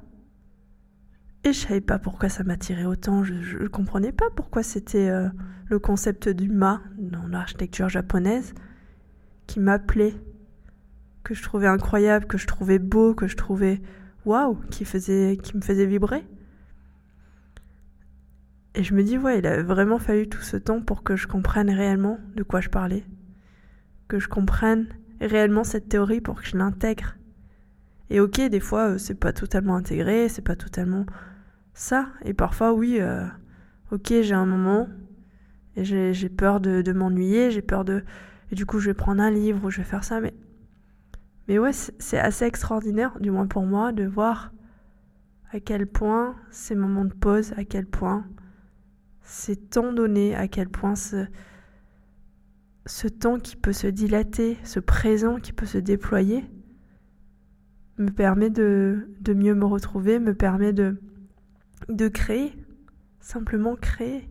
Et 1.44 1.52
je 1.52 1.58
savais 1.58 1.82
pas 1.82 1.98
pourquoi 1.98 2.30
ça 2.30 2.44
m'attirait 2.44 2.86
autant, 2.86 3.24
je 3.24 3.58
ne 3.58 3.68
comprenais 3.68 4.12
pas 4.12 4.30
pourquoi 4.36 4.62
c'était 4.62 5.10
euh, 5.10 5.30
le 5.66 5.80
concept 5.80 6.30
du 6.30 6.48
ma 6.48 6.84
dans 7.00 7.26
l'architecture 7.26 7.90
japonaise 7.90 8.54
qui 9.48 9.60
m'appelait, 9.60 10.14
que 11.24 11.34
je 11.34 11.42
trouvais 11.42 11.66
incroyable, 11.66 12.28
que 12.28 12.38
je 12.38 12.46
trouvais 12.46 12.78
beau, 12.78 13.16
que 13.16 13.26
je 13.26 13.36
trouvais 13.36 13.82
waouh, 14.26 14.56
qui, 14.70 14.86
faisait, 14.86 15.38
qui 15.42 15.56
me 15.58 15.62
faisait 15.62 15.86
vibrer. 15.86 16.26
Et 18.76 18.84
je 18.84 18.94
me 18.96 19.04
dis, 19.04 19.18
ouais, 19.18 19.40
il 19.40 19.48
a 19.48 19.62
vraiment 19.62 20.00
fallu 20.00 20.28
tout 20.28 20.42
ce 20.42 20.58
temps 20.58 20.82
pour 20.82 21.04
que 21.04 21.16
je 21.16 21.28
comprenne 21.28 21.70
réellement 21.70 22.20
de 22.36 22.44
quoi 22.44 22.60
je 22.60 22.70
parlais. 22.70 23.04
Que 24.08 24.20
je 24.20 24.28
comprenne 24.28 24.88
réellement 25.22 25.64
cette 25.64 25.90
théorie 25.90 26.22
pour 26.22 26.42
que 26.42 26.48
je 26.48 26.58
l'intègre. 26.58 27.16
Et 28.10 28.20
ok, 28.20 28.42
des 28.42 28.60
fois, 28.60 28.90
euh, 28.90 28.98
c'est 28.98 29.16
pas 29.16 29.34
totalement 29.34 29.76
intégré, 29.76 30.28
c'est 30.30 30.42
pas 30.42 30.56
totalement 30.56 31.06
ça. 31.74 32.10
Et 32.26 32.34
parfois, 32.34 32.74
oui, 32.74 32.98
euh, 33.00 33.26
ok, 33.92 34.08
j'ai 34.22 34.34
un 34.34 34.46
moment 34.46 34.88
et 35.76 35.84
j'ai 35.84 36.30
peur 36.30 36.60
de, 36.60 36.82
de 36.82 36.94
m'ennuyer, 36.94 37.50
j'ai 37.50 37.64
peur 37.64 37.84
de. 37.86 38.04
Et 38.52 38.56
du 38.56 38.66
coup, 38.66 38.80
je 38.80 38.88
vais 38.90 38.94
prendre 38.94 39.22
un 39.22 39.32
livre 39.32 39.66
ou 39.66 39.70
je 39.72 39.78
vais 39.78 39.84
faire 39.84 40.04
ça. 40.04 40.20
Mais, 40.20 40.34
mais 41.48 41.60
ouais, 41.60 41.74
c'est 41.74 42.20
assez 42.20 42.46
extraordinaire, 42.46 43.20
du 43.20 43.32
moins 43.32 43.48
pour 43.48 43.64
moi, 43.64 43.92
de 43.92 44.06
voir 44.06 44.54
à 45.52 45.60
quel 45.60 45.88
point 45.88 46.36
ces 46.50 46.76
moments 46.76 47.06
de 47.06 47.14
pause, 47.14 47.54
à 47.58 47.66
quel 47.66 47.86
point 47.86 48.26
ces 49.22 49.56
temps 49.56 49.94
donnés, 49.94 50.36
à 50.36 50.48
quel 50.48 50.70
point 50.70 50.96
ce, 50.96 51.28
temps 53.08 53.40
qui 53.40 53.56
peut 53.56 53.74
se 53.74 53.88
dilater, 53.88 54.58
ce 54.64 54.80
présent 54.80 55.38
qui 55.38 55.54
peut 55.54 55.66
se 55.66 55.78
déployer, 55.78 56.46
me 57.98 58.10
permet 58.10 58.50
de, 58.50 59.08
mieux 59.28 59.54
me 59.54 59.66
retrouver, 59.66 60.20
me 60.20 60.34
permet 60.34 60.74
de 60.74 60.98
créer, 62.08 62.54
simplement 63.20 63.76
créer. 63.76 64.30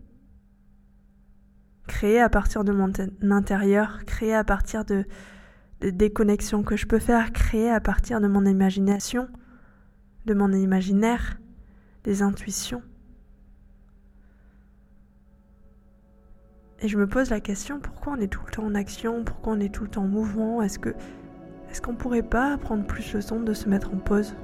Créer 1.87 2.21
à 2.21 2.29
partir 2.29 2.63
de 2.63 2.71
mon 2.71 2.91
intérieur, 3.31 4.05
créer 4.05 4.33
à 4.33 4.43
partir 4.43 4.85
de, 4.85 5.05
des 5.91 6.11
connexions 6.11 6.63
que 6.63 6.75
je 6.75 6.85
peux 6.85 6.99
faire, 6.99 7.31
créer 7.31 7.69
à 7.69 7.79
partir 7.79 8.21
de 8.21 8.27
mon 8.27 8.45
imagination, 8.45 9.27
de 10.25 10.33
mon 10.33 10.51
imaginaire, 10.51 11.39
des 12.03 12.21
intuitions. 12.21 12.81
Et 16.79 16.87
je 16.87 16.97
me 16.97 17.07
pose 17.07 17.29
la 17.29 17.39
question 17.39 17.79
pourquoi 17.79 18.13
on 18.13 18.17
est 18.17 18.27
tout 18.27 18.41
le 18.45 18.51
temps 18.51 18.65
en 18.65 18.75
action, 18.75 19.23
pourquoi 19.23 19.53
on 19.53 19.59
est 19.59 19.73
tout 19.73 19.83
le 19.83 19.89
temps 19.89 20.03
en 20.03 20.07
mouvement? 20.07 20.61
Est-ce 20.61 20.79
que 20.79 20.93
est-ce 21.69 21.81
qu'on 21.81 21.95
pourrait 21.95 22.23
pas 22.23 22.57
prendre 22.57 22.85
plus 22.85 23.13
le 23.13 23.23
temps 23.23 23.39
de 23.39 23.53
se 23.53 23.67
mettre 23.67 23.93
en 23.93 23.97
pause? 23.97 24.35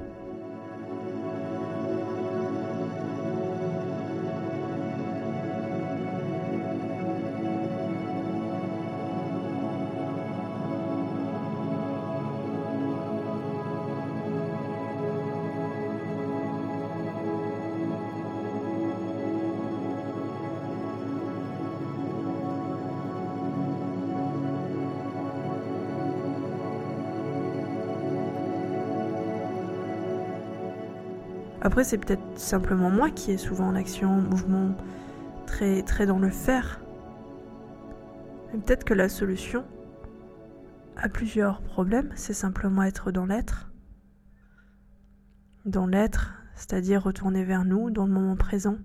Après, 31.62 31.84
c'est 31.84 31.98
peut-être 31.98 32.40
simplement 32.40 32.90
moi 32.90 33.10
qui 33.10 33.32
est 33.32 33.38
souvent 33.38 33.68
en 33.68 33.76
action, 33.76 34.10
en 34.10 34.22
mouvement, 34.22 34.76
très, 35.46 35.82
très 35.84 36.06
dans 36.06 36.20
le 36.20 36.30
faire. 36.30 36.80
Mais 38.52 38.60
peut-être 38.60 38.86
que 38.86 38.94
la 38.94 39.10
solution 39.10 39.66
à 40.96 41.10
plusieurs 41.10 41.62
problèmes, 41.62 42.12
c'est 42.16 42.34
simplement 42.34 42.84
être 42.84 43.12
dans 43.12 43.26
l'être. 43.26 43.72
Dans 45.66 45.86
l'être, 45.86 46.34
c'est-à-dire 46.56 47.04
retourner 47.04 47.44
vers 47.44 47.66
nous, 47.66 47.90
dans 47.90 48.06
le 48.06 48.14
moment 48.14 48.38
présent. 48.38 48.78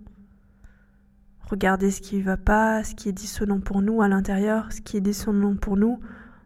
Regarder 1.48 1.90
ce 1.90 2.00
qui 2.00 2.18
ne 2.18 2.22
va 2.22 2.36
pas, 2.36 2.82
ce 2.82 2.94
qui 2.94 3.08
est 3.08 3.12
dissonant 3.12 3.60
pour 3.60 3.82
nous 3.82 4.02
à 4.02 4.08
l'intérieur, 4.08 4.72
ce 4.72 4.80
qui 4.80 4.96
est 4.96 5.00
dissonant 5.00 5.54
pour 5.54 5.76
nous 5.76 6.00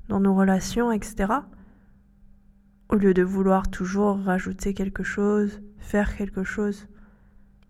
dans 0.09 0.21
nos 0.21 0.35
relations, 0.35 0.93
etc 0.93 1.41
au 2.89 2.97
lieu 2.97 3.15
de 3.15 3.23
vouloir 3.23 3.71
toujours 3.71 4.19
rajouter 4.19 4.75
quelque 4.75 5.03
chose, 5.03 5.61
faire 5.79 6.17
quelque 6.17 6.45
chose, 6.45 6.87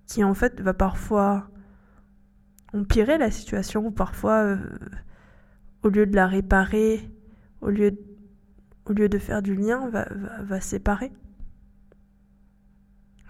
qui 0.07 0.25
en 0.25 0.35
fait 0.35 0.61
va 0.61 0.75
parfois 0.75 1.51
empirer 2.73 3.19
la 3.19 3.31
situation, 3.31 3.87
ou 3.87 3.91
parfois, 3.91 4.43
euh, 4.45 4.57
au 5.83 5.89
lieu 5.89 6.07
de 6.07 6.15
la 6.15 6.27
réparer, 6.27 7.11
au 7.61 7.71
lieu, 7.71 7.91
de, 8.89 9.19
faire 9.19 9.43
du 9.43 9.55
lien, 9.55 9.89
va 9.89 10.61
séparer. 10.61 11.13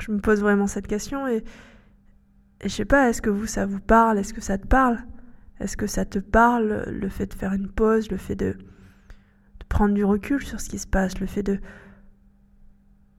Je 0.01 0.13
me 0.13 0.21
pose 0.21 0.41
vraiment 0.41 0.67
cette 0.67 0.87
question 0.87 1.27
et, 1.27 1.45
et 2.61 2.69
je 2.69 2.75
sais 2.75 2.85
pas, 2.85 3.09
est-ce 3.09 3.23
que 3.23 3.31
vous, 3.31 3.47
ça 3.47 3.67
vous 3.67 3.81
parle? 3.81 4.19
Est-ce 4.19 4.35
que 4.35 4.41
ça 4.41 4.59
te 4.59 4.67
parle? 4.67 4.99
Est-ce 5.61 5.77
que 5.77 5.87
ça 5.87 6.05
te 6.05 6.19
parle, 6.19 6.85
le 6.89 7.09
fait 7.09 7.27
de 7.27 7.35
faire 7.35 7.53
une 7.53 7.69
pause, 7.69 8.11
le 8.11 8.17
fait 8.17 8.37
de, 8.37 8.57
prendre 9.69 9.95
du 9.95 10.05
recul 10.05 10.45
sur 10.45 10.61
ce 10.61 10.69
qui 10.69 10.79
se 10.79 10.87
passe, 10.87 11.21
le 11.21 11.27
fait 11.27 11.43
de 11.43 11.61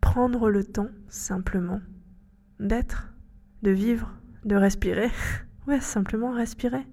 prendre 0.02 0.50
le 0.50 0.64
temps 0.64 0.90
simplement 1.08 1.82
d'être, 2.60 3.14
de 3.62 3.72
vivre, 3.72 4.14
de 4.46 4.56
respirer. 4.56 5.10
ouais, 5.68 5.80
simplement 5.80 6.32
respirer. 6.32 6.86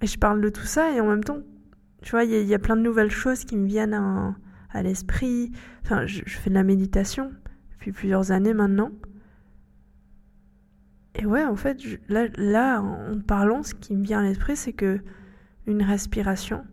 Et 0.00 0.06
je 0.06 0.18
parle 0.18 0.40
de 0.40 0.48
tout 0.48 0.64
ça 0.64 0.92
et 0.92 1.00
en 1.00 1.06
même 1.06 1.24
temps, 1.24 1.38
tu 2.02 2.10
vois, 2.10 2.24
il 2.24 2.46
y, 2.46 2.54
a 2.54 2.58
plein 2.58 2.76
de 2.76 2.82
nouvelles 2.82 3.12
choses 3.12 3.44
qui 3.44 3.56
me 3.56 3.66
viennent 3.66 3.94
à, 3.94 4.82
l'esprit. 4.82 5.52
Enfin, 5.84 6.06
je, 6.06 6.22
fais 6.26 6.50
de 6.50 6.54
la 6.54 6.64
méditation 6.64 7.30
depuis 7.70 7.92
plusieurs 7.92 8.32
années 8.32 8.54
maintenant. 8.54 8.90
Et 11.14 11.26
ouais, 11.26 11.44
en 11.44 11.54
fait, 11.54 11.78
là, 12.08 12.26
là, 12.36 12.80
en 12.80 13.20
parlant, 13.20 13.62
ce 13.62 13.74
qui 13.74 13.94
me 13.94 14.02
vient 14.02 14.18
à 14.18 14.22
l'esprit, 14.22 14.56
c'est 14.56 14.72
que 14.72 15.00
une 15.66 15.82
respiration 15.82 16.64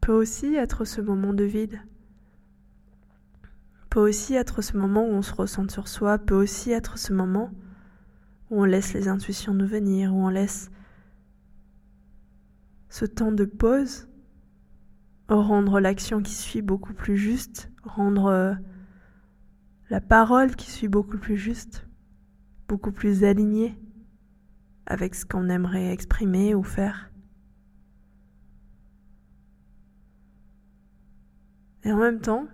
peut 0.00 0.12
aussi 0.12 0.54
être 0.54 0.84
ce 0.84 1.00
moment 1.00 1.34
de 1.34 1.44
vide, 1.44 1.80
peut 3.90 4.00
aussi 4.00 4.34
être 4.34 4.62
ce 4.62 4.76
moment 4.76 5.04
où 5.04 5.12
on 5.12 5.22
se 5.22 5.34
ressent 5.34 5.68
sur 5.68 5.88
soi, 5.88 6.18
peut 6.18 6.34
aussi 6.34 6.72
être 6.72 6.98
ce 6.98 7.12
moment 7.12 7.50
où 8.50 8.62
on 8.62 8.64
laisse 8.64 8.92
les 8.92 9.08
intuitions 9.08 9.54
nous 9.54 9.66
venir, 9.66 10.14
où 10.14 10.24
on 10.24 10.28
laisse 10.28 10.70
ce 12.88 13.04
temps 13.04 13.32
de 13.32 13.44
pause 13.44 14.08
rendre 15.28 15.80
l'action 15.80 16.22
qui 16.22 16.34
suit 16.34 16.62
beaucoup 16.62 16.92
plus 16.92 17.16
juste, 17.16 17.70
rendre 17.84 18.26
euh, 18.26 18.54
la 19.88 20.00
parole 20.00 20.56
qui 20.56 20.70
suit 20.70 20.88
beaucoup 20.88 21.18
plus 21.18 21.36
juste, 21.36 21.86
beaucoup 22.68 22.92
plus 22.92 23.24
alignée 23.24 23.78
avec 24.90 25.14
ce 25.14 25.24
qu'on 25.24 25.48
aimerait 25.48 25.92
exprimer 25.92 26.54
ou 26.54 26.64
faire. 26.64 27.10
Et 31.84 31.92
en 31.92 31.96
même 31.96 32.20
temps, 32.20 32.46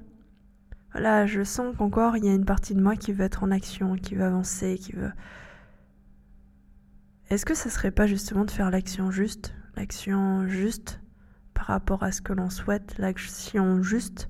voilà, 0.92 1.26
je 1.26 1.42
sens 1.42 1.74
qu'encore 1.76 2.16
il 2.18 2.26
y 2.26 2.28
a 2.28 2.34
une 2.34 2.44
partie 2.44 2.74
de 2.74 2.82
moi 2.82 2.94
qui 2.94 3.12
veut 3.12 3.24
être 3.24 3.42
en 3.42 3.50
action, 3.50 3.96
qui 3.96 4.14
veut 4.14 4.24
avancer, 4.24 4.76
qui 4.78 4.92
veut. 4.92 5.12
Est-ce 7.30 7.46
que 7.46 7.54
ça 7.54 7.70
serait 7.70 7.90
pas 7.90 8.06
justement 8.06 8.44
de 8.44 8.50
faire 8.50 8.70
l'action 8.70 9.10
juste, 9.10 9.54
l'action 9.74 10.46
juste 10.46 11.00
par 11.54 11.64
rapport 11.64 12.02
à 12.02 12.12
ce 12.12 12.20
que 12.20 12.34
l'on 12.34 12.50
souhaite, 12.50 12.98
l'action 12.98 13.82
juste 13.82 14.28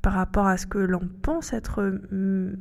par 0.00 0.12
rapport 0.12 0.46
à 0.46 0.56
ce 0.58 0.66
que 0.68 0.78
l'on 0.78 1.08
pense 1.22 1.52
être 1.52 1.82
mm, 2.12 2.54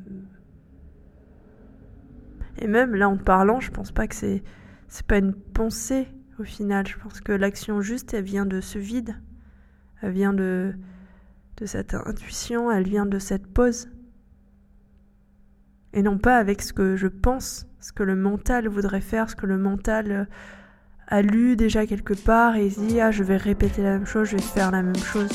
et 2.57 2.67
même 2.67 2.95
là 2.95 3.09
en 3.09 3.17
parlant, 3.17 3.59
je 3.59 3.71
pense 3.71 3.91
pas 3.91 4.07
que 4.07 4.15
c'est 4.15 4.43
c'est 4.87 5.05
pas 5.05 5.17
une 5.17 5.33
pensée 5.33 6.07
au 6.39 6.43
final. 6.43 6.87
Je 6.87 6.97
pense 6.97 7.21
que 7.21 7.31
l'action 7.31 7.81
juste, 7.81 8.13
elle 8.13 8.23
vient 8.23 8.45
de 8.45 8.61
ce 8.61 8.79
vide. 8.79 9.15
Elle 10.01 10.11
vient 10.11 10.33
de 10.33 10.73
de 11.57 11.65
cette 11.65 11.93
intuition, 11.93 12.71
elle 12.71 12.87
vient 12.87 13.05
de 13.05 13.19
cette 13.19 13.47
pause. 13.47 13.89
Et 15.93 16.01
non 16.01 16.17
pas 16.17 16.37
avec 16.37 16.61
ce 16.61 16.73
que 16.73 16.97
je 16.97 17.07
pense, 17.07 17.67
ce 17.79 17.93
que 17.93 18.03
le 18.03 18.15
mental 18.15 18.67
voudrait 18.67 19.01
faire, 19.01 19.29
ce 19.29 19.35
que 19.35 19.45
le 19.45 19.57
mental 19.57 20.27
a 21.07 21.21
lu 21.21 21.55
déjà 21.55 21.85
quelque 21.85 22.13
part 22.13 22.57
et 22.57 22.69
se 22.69 22.81
dit 22.81 22.99
ah 22.99 23.11
je 23.11 23.23
vais 23.23 23.37
répéter 23.37 23.81
la 23.81 23.91
même 23.91 24.05
chose, 24.05 24.29
je 24.29 24.35
vais 24.35 24.41
faire 24.41 24.71
la 24.71 24.81
même 24.81 24.95
chose. 24.95 25.29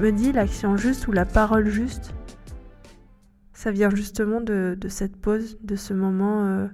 Me 0.00 0.12
dis 0.12 0.32
l'action 0.32 0.76
juste 0.76 1.08
ou 1.08 1.12
la 1.12 1.24
parole 1.24 1.68
juste, 1.68 2.14
ça 3.52 3.70
vient 3.70 3.90
justement 3.90 4.40
de, 4.40 4.76
cette 4.88 5.16
pause, 5.16 5.58
de 5.62 5.76
ce 5.76 5.94
moment 5.94 6.46
euh, 6.46 6.66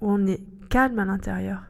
où 0.00 0.10
on 0.10 0.26
est 0.26 0.42
calme 0.68 0.98
à 0.98 1.04
l'intérieur. 1.04 1.64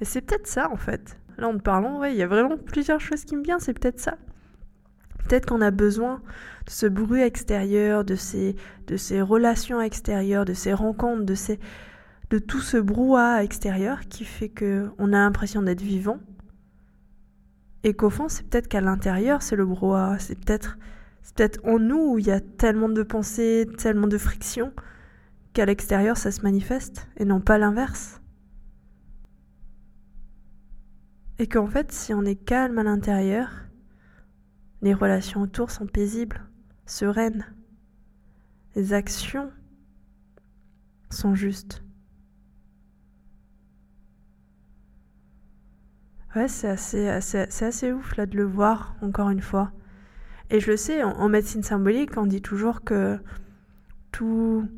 Et 0.00 0.04
c'est 0.04 0.20
peut-être 0.20 0.46
ça 0.46 0.70
en 0.70 0.76
fait. 0.76 1.18
Là 1.36 1.48
en 1.48 1.54
te 1.54 1.62
parlant, 1.62 1.98
ouais, 1.98 2.12
il 2.12 2.18
y 2.18 2.22
a 2.22 2.26
vraiment 2.26 2.56
plusieurs 2.56 3.00
choses 3.00 3.24
qui 3.24 3.36
me 3.36 3.42
viennent, 3.42 3.60
c'est 3.60 3.78
peut-être 3.78 4.00
ça. 4.00 4.16
Peut-être 5.24 5.46
qu'on 5.46 5.60
a 5.60 5.70
besoin 5.70 6.22
de 6.66 6.70
ce 6.70 6.86
bruit 6.86 7.22
extérieur, 7.22 8.04
de 8.04 8.14
ces, 8.14 8.56
de 8.86 8.96
ces 8.96 9.20
relations 9.20 9.80
extérieures, 9.80 10.44
de 10.44 10.54
ces 10.54 10.72
rencontres, 10.72 11.24
de, 11.24 11.34
ces, 11.34 11.58
de 12.30 12.38
tout 12.38 12.60
ce 12.60 12.76
brouhaha 12.76 13.42
extérieur 13.42 14.00
qui 14.08 14.24
fait 14.24 14.48
qu'on 14.48 15.12
a 15.12 15.18
l'impression 15.18 15.62
d'être 15.62 15.82
vivant. 15.82 16.18
Et 17.88 17.94
qu'au 17.94 18.10
fond, 18.10 18.28
c'est 18.28 18.46
peut-être 18.46 18.68
qu'à 18.68 18.82
l'intérieur, 18.82 19.40
c'est 19.40 19.56
le 19.56 19.64
brouhaha. 19.64 20.18
C'est 20.18 20.38
peut-être 20.38 20.76
peut 21.34 21.50
en 21.64 21.78
nous 21.78 22.12
où 22.12 22.18
il 22.18 22.26
y 22.26 22.30
a 22.30 22.38
tellement 22.38 22.90
de 22.90 23.02
pensées, 23.02 23.66
tellement 23.78 24.08
de 24.08 24.18
frictions, 24.18 24.74
qu'à 25.54 25.64
l'extérieur, 25.64 26.18
ça 26.18 26.30
se 26.30 26.42
manifeste, 26.42 27.08
et 27.16 27.24
non 27.24 27.40
pas 27.40 27.56
l'inverse. 27.56 28.20
Et 31.38 31.46
qu'en 31.46 31.66
fait, 31.66 31.92
si 31.92 32.12
on 32.12 32.26
est 32.26 32.36
calme 32.36 32.76
à 32.76 32.82
l'intérieur, 32.82 33.48
les 34.82 34.92
relations 34.92 35.40
autour 35.40 35.70
sont 35.70 35.86
paisibles, 35.86 36.42
sereines. 36.84 37.46
Les 38.76 38.92
actions 38.92 39.50
sont 41.08 41.34
justes. 41.34 41.82
Ouais, 46.36 46.46
c'est 46.46 46.68
assez, 46.68 47.08
assez, 47.08 47.92
ouf 47.92 48.16
là 48.16 48.26
de 48.26 48.36
le 48.36 48.44
voir, 48.44 48.94
encore 49.00 49.30
une 49.30 49.40
fois. 49.40 49.72
Et 50.50 50.60
je 50.60 50.70
le 50.70 50.76
sais, 50.76 51.02
en, 51.02 51.28
médecine 51.28 51.62
symbolique, 51.62 52.16
on 52.16 52.26
dit 52.26 52.42
toujours 52.42 52.82
que 52.84 53.18
tout, 54.12 54.68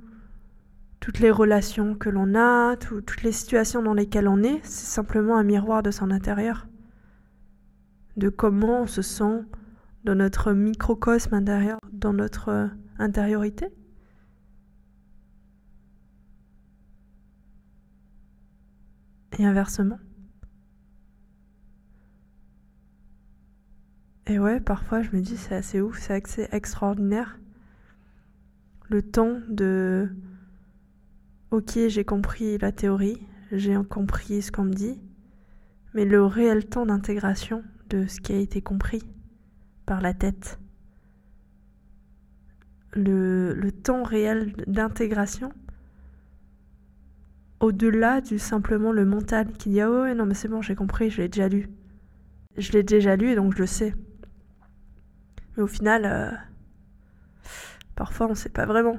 toutes 1.01 1.19
les 1.19 1.31
relations 1.31 1.95
que 1.95 2.09
l'on 2.09 2.35
a, 2.35 2.77
toutes 2.77 3.23
les 3.23 3.33
situations 3.33 3.83
dans 3.83 3.95
lesquelles 3.95 4.29
on 4.29 4.43
est, 4.43 4.61
c'est 4.65 4.87
simplement 4.87 5.37
un 5.37 5.45
miroir 5.45 5.83
de 5.83 5.91
son 5.91 6.11
intérieur. 6.11 6.69
De 8.17 8.29
comment 8.29 8.83
on 8.83 8.87
se 8.87 9.03
sent 9.03 9.45
dans 10.05 10.15
notre 10.15 10.53
microcosme 10.53 11.35
intérieur, 11.35 11.79
dans 11.93 12.13
notre 12.13 12.49
euh, 12.49 12.67
intériorité. 12.99 13.67
Et 19.39 19.45
inversement. 19.45 19.99
Et 24.31 24.38
ouais, 24.38 24.61
parfois 24.61 25.03
je 25.03 25.11
me 25.11 25.21
dis 25.21 25.37
c'est 25.37 25.57
assez 25.57 25.81
ouf, 25.81 25.99
c'est 25.99 26.14
assez 26.14 26.49
extraordinaire. 26.53 27.40
Le 28.88 29.03
temps 29.03 29.40
de... 29.49 30.09
Ok, 31.51 31.77
j'ai 31.88 32.05
compris 32.05 32.57
la 32.59 32.71
théorie, 32.71 33.19
j'ai 33.51 33.75
compris 33.88 34.40
ce 34.40 34.53
qu'on 34.53 34.62
me 34.62 34.73
dit, 34.73 35.01
mais 35.95 36.05
le 36.05 36.25
réel 36.25 36.64
temps 36.64 36.87
d'intégration 36.87 37.64
de 37.88 38.07
ce 38.07 38.21
qui 38.21 38.33
a 38.33 38.37
été 38.37 38.62
compris 38.62 39.03
par 39.85 40.01
la 40.01 40.14
tête. 40.14 40.61
Le, 42.93 43.69
temps 43.83 44.05
réel 44.05 44.53
d'intégration 44.69 45.53
au-delà 47.59 48.21
du 48.21 48.38
simplement 48.38 48.93
le 48.93 49.05
mental 49.05 49.51
qui 49.55 49.71
dit 49.71 49.81
ah 49.81 49.90
ouais 49.90 50.14
non 50.14 50.25
mais 50.25 50.35
c'est 50.35 50.49
bon 50.49 50.62
j'ai 50.62 50.75
compris 50.75 51.11
je 51.11 51.21
l'ai 51.21 51.29
déjà 51.29 51.49
lu 51.49 51.69
je 52.57 52.73
l'ai 52.73 52.83
déjà 52.83 53.16
lu 53.16 53.31
et 53.31 53.35
donc 53.35 53.55
je 53.55 53.59
le 53.59 53.66
sais 53.66 53.95
au 55.61 55.66
final 55.66 56.05
euh, 56.05 56.31
parfois 57.94 58.27
on 58.29 58.35
sait 58.35 58.49
pas 58.49 58.66
vraiment 58.66 58.99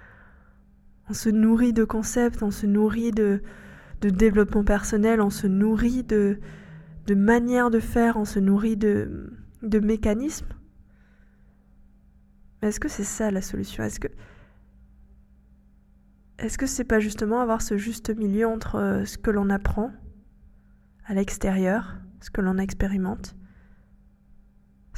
on 1.08 1.14
se 1.14 1.28
nourrit 1.28 1.72
de 1.72 1.84
concepts 1.84 2.42
on 2.42 2.50
se 2.50 2.66
nourrit 2.66 3.12
de, 3.12 3.42
développement 4.00 4.64
personnel 4.64 5.20
on 5.20 5.30
se 5.30 5.46
nourrit 5.46 6.04
de 6.04 6.40
de 7.06 7.14
manières 7.14 7.70
de 7.70 7.80
faire 7.80 8.16
on 8.16 8.24
se 8.24 8.38
nourrit 8.38 8.76
de 8.76 9.30
mécanismes. 9.62 10.48
Est-ce 12.62 12.80
que 12.80 12.88
c'est 12.88 13.04
ça 13.04 13.30
la 13.30 13.40
solution? 13.40 13.84
Est-ce 13.84 14.00
que 14.00 14.08
est-ce 16.38 16.56
que 16.56 16.66
c'est 16.66 16.84
pas 16.84 17.00
justement 17.00 17.40
avoir 17.40 17.62
ce 17.62 17.76
juste 17.76 18.16
milieu 18.16 18.46
entre 18.46 18.76
euh, 18.76 19.04
ce 19.04 19.18
que 19.18 19.30
l'on 19.30 19.50
apprend 19.50 19.90
à 21.04 21.14
l'extérieur, 21.14 21.96
ce 22.20 22.30
que 22.30 22.40
l'on 22.40 22.58
expérimente, 22.58 23.34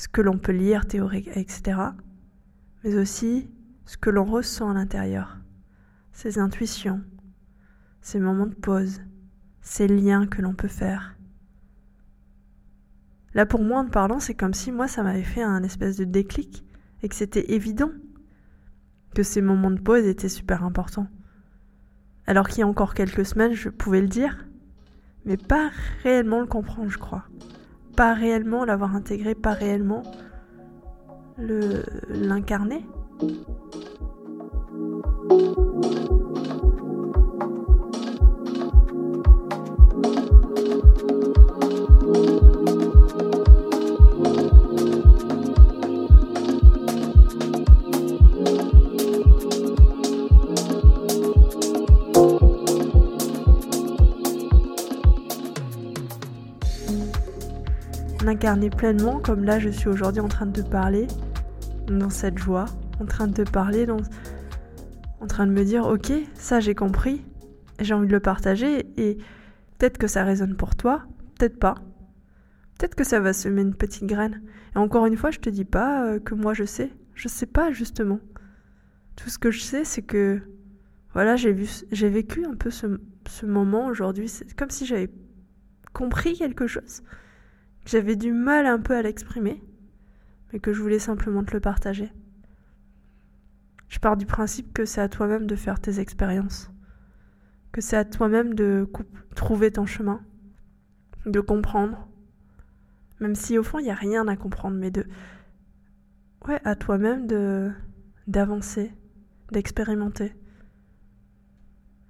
ce 0.00 0.08
que 0.08 0.22
l'on 0.22 0.38
peut 0.38 0.52
lire, 0.52 0.86
théorique, 0.86 1.28
etc., 1.34 1.78
mais 2.82 2.96
aussi 2.96 3.50
ce 3.84 3.98
que 3.98 4.08
l'on 4.08 4.24
ressent 4.24 4.70
à 4.70 4.72
l'intérieur, 4.72 5.36
ses 6.14 6.38
intuitions, 6.38 7.02
ces 8.00 8.18
moments 8.18 8.46
de 8.46 8.54
pause, 8.54 9.02
ces 9.60 9.88
liens 9.88 10.26
que 10.26 10.40
l'on 10.40 10.54
peut 10.54 10.68
faire. 10.68 11.16
Là, 13.34 13.44
pour 13.44 13.62
moi, 13.62 13.80
en 13.80 13.88
parlant, 13.88 14.20
c'est 14.20 14.32
comme 14.32 14.54
si 14.54 14.72
moi, 14.72 14.88
ça 14.88 15.02
m'avait 15.02 15.22
fait 15.22 15.42
un 15.42 15.62
espèce 15.62 15.98
de 15.98 16.04
déclic 16.04 16.64
et 17.02 17.08
que 17.10 17.14
c'était 17.14 17.52
évident 17.52 17.90
que 19.14 19.22
ces 19.22 19.42
moments 19.42 19.70
de 19.70 19.82
pause 19.82 20.06
étaient 20.06 20.30
super 20.30 20.64
importants. 20.64 21.08
Alors 22.26 22.48
qu'il 22.48 22.60
y 22.60 22.62
a 22.62 22.66
encore 22.66 22.94
quelques 22.94 23.26
semaines, 23.26 23.52
je 23.52 23.68
pouvais 23.68 24.00
le 24.00 24.08
dire, 24.08 24.46
mais 25.26 25.36
pas 25.36 25.70
réellement 26.04 26.40
le 26.40 26.46
comprendre, 26.46 26.88
je 26.88 26.96
crois. 26.96 27.26
Pas 28.00 28.14
réellement 28.14 28.64
l'avoir 28.64 28.96
intégré, 28.96 29.34
pas 29.34 29.52
réellement 29.52 30.02
le 31.36 31.84
l'incarner. 58.30 58.66
incarner 58.66 58.94
pleinement, 58.94 59.20
comme 59.20 59.44
là 59.44 59.58
je 59.58 59.68
suis 59.68 59.88
aujourd'hui 59.88 60.20
en 60.20 60.28
train 60.28 60.46
de 60.46 60.62
te 60.62 60.68
parler, 60.68 61.06
dans 61.88 62.10
cette 62.10 62.38
joie, 62.38 62.66
en 63.00 63.06
train 63.06 63.26
de 63.26 63.42
te 63.42 63.50
parler, 63.50 63.86
dans... 63.86 64.00
en 65.20 65.26
train 65.26 65.46
de 65.46 65.52
me 65.52 65.64
dire, 65.64 65.86
ok, 65.86 66.12
ça 66.34 66.60
j'ai 66.60 66.74
compris, 66.74 67.24
j'ai 67.80 67.92
envie 67.92 68.06
de 68.06 68.12
le 68.12 68.20
partager, 68.20 68.86
et 68.96 69.16
peut-être 69.78 69.98
que 69.98 70.06
ça 70.06 70.24
résonne 70.24 70.56
pour 70.56 70.76
toi, 70.76 71.02
peut-être 71.38 71.58
pas. 71.58 71.74
Peut-être 72.78 72.94
que 72.94 73.04
ça 73.04 73.20
va 73.20 73.32
semer 73.32 73.62
une 73.62 73.74
petite 73.74 74.06
graine. 74.06 74.42
Et 74.74 74.78
encore 74.78 75.04
une 75.04 75.16
fois, 75.16 75.30
je 75.30 75.38
te 75.38 75.50
dis 75.50 75.66
pas 75.66 76.06
euh, 76.06 76.18
que 76.18 76.34
moi 76.34 76.54
je 76.54 76.64
sais. 76.64 76.90
Je 77.14 77.28
sais 77.28 77.44
pas 77.44 77.72
justement. 77.72 78.20
Tout 79.16 79.28
ce 79.28 79.38
que 79.38 79.50
je 79.50 79.60
sais, 79.60 79.84
c'est 79.84 80.00
que 80.00 80.40
voilà, 81.12 81.36
j'ai 81.36 81.52
vu, 81.52 81.68
j'ai 81.92 82.08
vécu 82.08 82.46
un 82.46 82.54
peu 82.54 82.70
ce, 82.70 82.86
ce 83.28 83.44
moment 83.44 83.86
aujourd'hui. 83.86 84.28
C'est 84.28 84.54
comme 84.54 84.70
si 84.70 84.86
j'avais 84.86 85.10
compris 85.92 86.38
quelque 86.38 86.66
chose 86.66 87.02
j'avais 87.86 88.16
du 88.16 88.32
mal 88.32 88.66
un 88.66 88.78
peu 88.78 88.94
à 88.94 89.02
l'exprimer, 89.02 89.62
mais 90.52 90.60
que 90.60 90.72
je 90.72 90.80
voulais 90.80 90.98
simplement 90.98 91.44
te 91.44 91.52
le 91.52 91.60
partager. 91.60 92.12
Je 93.88 93.98
pars 93.98 94.16
du 94.16 94.26
principe 94.26 94.72
que 94.72 94.84
c'est 94.84 95.00
à 95.00 95.08
toi-même 95.08 95.46
de 95.46 95.56
faire 95.56 95.80
tes 95.80 95.98
expériences, 95.98 96.70
que 97.72 97.80
c'est 97.80 97.96
à 97.96 98.04
toi-même 98.04 98.54
de 98.54 98.88
trouver 99.34 99.72
ton 99.72 99.86
chemin, 99.86 100.22
de 101.26 101.40
comprendre, 101.40 102.08
même 103.20 103.34
si 103.34 103.58
au 103.58 103.62
fond 103.62 103.78
il 103.78 103.84
n'y 103.84 103.90
a 103.90 103.94
rien 103.94 104.28
à 104.28 104.36
comprendre, 104.36 104.76
mais 104.76 104.90
de... 104.90 105.06
Ouais, 106.46 106.60
à 106.64 106.74
toi-même 106.74 107.26
de 107.26 107.70
d'avancer, 108.26 108.92
d'expérimenter. 109.50 110.32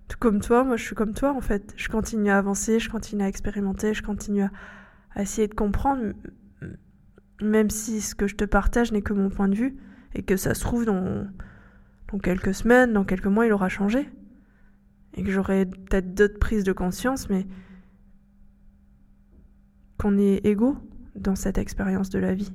Tout 0.08 0.18
comme 0.18 0.40
toi, 0.40 0.64
moi 0.64 0.76
je 0.76 0.84
suis 0.84 0.94
comme 0.94 1.14
toi 1.14 1.32
en 1.32 1.40
fait. 1.40 1.72
Je 1.76 1.88
continue 1.88 2.30
à 2.30 2.36
avancer, 2.36 2.78
je 2.78 2.90
continue 2.90 3.22
à 3.22 3.28
expérimenter, 3.28 3.94
je 3.94 4.02
continue 4.02 4.42
à, 4.42 4.50
à 5.14 5.22
essayer 5.22 5.48
de 5.48 5.54
comprendre, 5.54 6.12
même 7.42 7.70
si 7.70 8.00
ce 8.00 8.14
que 8.14 8.26
je 8.26 8.36
te 8.36 8.44
partage 8.44 8.92
n'est 8.92 9.02
que 9.02 9.12
mon 9.12 9.28
point 9.28 9.48
de 9.48 9.54
vue, 9.54 9.76
et 10.14 10.22
que 10.22 10.36
ça 10.36 10.54
se 10.54 10.60
trouve 10.60 10.84
dans, 10.84 11.26
quelques 12.22 12.54
semaines, 12.54 12.92
dans 12.92 13.04
quelques 13.04 13.26
mois, 13.26 13.46
il 13.46 13.52
aura 13.52 13.68
changé. 13.68 14.08
Et 15.14 15.22
que 15.22 15.30
j'aurai 15.30 15.66
peut-être 15.66 16.14
d'autres 16.14 16.38
prises 16.38 16.64
de 16.64 16.72
conscience, 16.72 17.28
mais 17.28 17.46
qu'on 19.98 20.18
est 20.18 20.44
égaux 20.46 20.76
dans 21.16 21.34
cette 21.34 21.58
expérience 21.58 22.10
de 22.10 22.18
la 22.18 22.34
vie. 22.34 22.52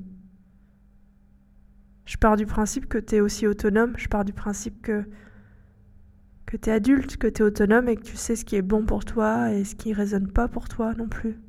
Je 2.06 2.18
pars 2.18 2.38
du 2.38 2.46
principe 2.46 2.88
que 2.88 2.98
tu 2.98 3.16
es 3.16 3.20
aussi 3.20 3.48
autonome, 3.48 3.94
je 3.98 4.08
pars 4.08 4.26
du 4.26 4.34
principe 4.34 4.82
que, 4.82 5.06
que 6.46 6.56
tu 6.56 6.70
es 6.70 6.74
adulte, 6.74 7.18
que 7.18 7.28
tu 7.28 7.42
es 7.42 7.46
autonome 7.46 7.90
et 7.90 7.96
que 7.96 8.04
tu 8.04 8.16
sais 8.16 8.36
ce 8.36 8.46
qui 8.46 8.56
est 8.56 8.62
bon 8.62 8.86
pour 8.86 9.06
toi 9.06 9.52
et 9.52 9.64
ce 9.64 9.76
qui 9.76 9.90
ne 9.90 9.96
résonne 9.96 10.32
pas 10.32 10.48
pour 10.48 10.70
toi 10.70 10.94
non 10.94 11.08
plus 11.08 11.40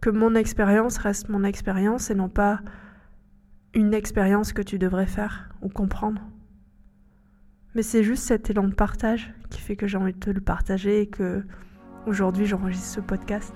que 0.00 0.10
mon 0.10 0.34
expérience 0.34 0.96
reste 0.96 1.28
mon 1.28 1.44
expérience 1.44 2.10
et 2.10 2.14
non 2.14 2.28
pas 2.28 2.60
une 3.74 3.92
expérience 3.92 4.52
que 4.52 4.62
tu 4.62 4.78
devrais 4.78 5.06
faire 5.06 5.50
ou 5.60 5.68
comprendre. 5.68 6.22
Mais 7.74 7.82
c'est 7.82 8.02
juste 8.02 8.24
cet 8.24 8.50
élan 8.50 8.66
de 8.66 8.74
partage 8.74 9.32
qui 9.50 9.60
fait 9.60 9.76
que 9.76 9.86
j'ai 9.86 9.98
envie 9.98 10.14
de 10.14 10.18
te 10.18 10.30
le 10.30 10.40
partager 10.40 11.02
et 11.02 11.06
que 11.06 11.44
aujourd'hui 12.06 12.46
j'enregistre 12.46 12.86
ce 12.88 13.00
podcast. 13.00 13.54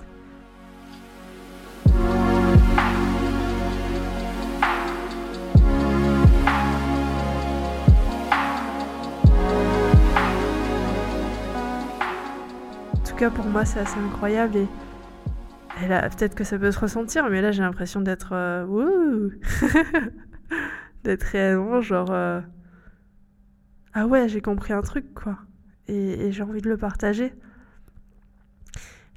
En 12.92 12.98
tout 13.04 13.16
cas 13.16 13.30
pour 13.30 13.46
moi 13.46 13.64
c'est 13.64 13.80
assez 13.80 13.98
incroyable 13.98 14.57
et 14.57 14.68
peut-être 15.78 16.34
que 16.34 16.44
ça 16.44 16.58
peut 16.58 16.70
se 16.70 16.78
ressentir, 16.78 17.28
mais 17.30 17.40
là, 17.40 17.52
j'ai 17.52 17.62
l'impression 17.62 18.00
d'être. 18.00 18.32
Euh, 18.32 19.30
d'être 21.04 21.22
réellement 21.22 21.80
genre. 21.80 22.10
Euh, 22.10 22.40
ah 23.92 24.06
ouais, 24.06 24.28
j'ai 24.28 24.40
compris 24.40 24.72
un 24.72 24.82
truc, 24.82 25.14
quoi. 25.14 25.38
Et, 25.87 26.32
j'ai 26.32 26.42
envie 26.42 26.60
de 26.60 26.68
le 26.68 26.76
partager. 26.76 27.32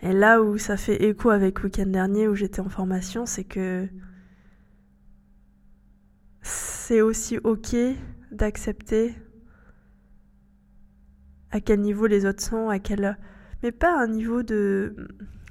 Et 0.03 0.13
là 0.13 0.41
où 0.43 0.57
ça 0.57 0.77
fait 0.77 1.03
écho 1.03 1.31
avec 1.31 1.63
week-end 1.63 1.87
dernier 1.87 2.27
où 2.27 2.35
j'étais 2.35 2.59
en 2.59 2.69
formation, 2.69 3.25
c'est 3.25 3.45
que 3.45 3.87
c'est 6.41 7.01
aussi 7.01 7.39
ok 7.39 7.75
d'accepter 8.31 9.15
à 11.51 11.61
quel 11.61 11.81
niveau 11.81 12.05
les 12.05 12.25
autres 12.25 12.43
sont, 12.43 12.69
à 12.69 12.77
quel 12.77 13.17
mais 13.63 13.71
pas 13.71 13.99
un 13.99 14.07
niveau 14.07 14.43
de 14.43 14.95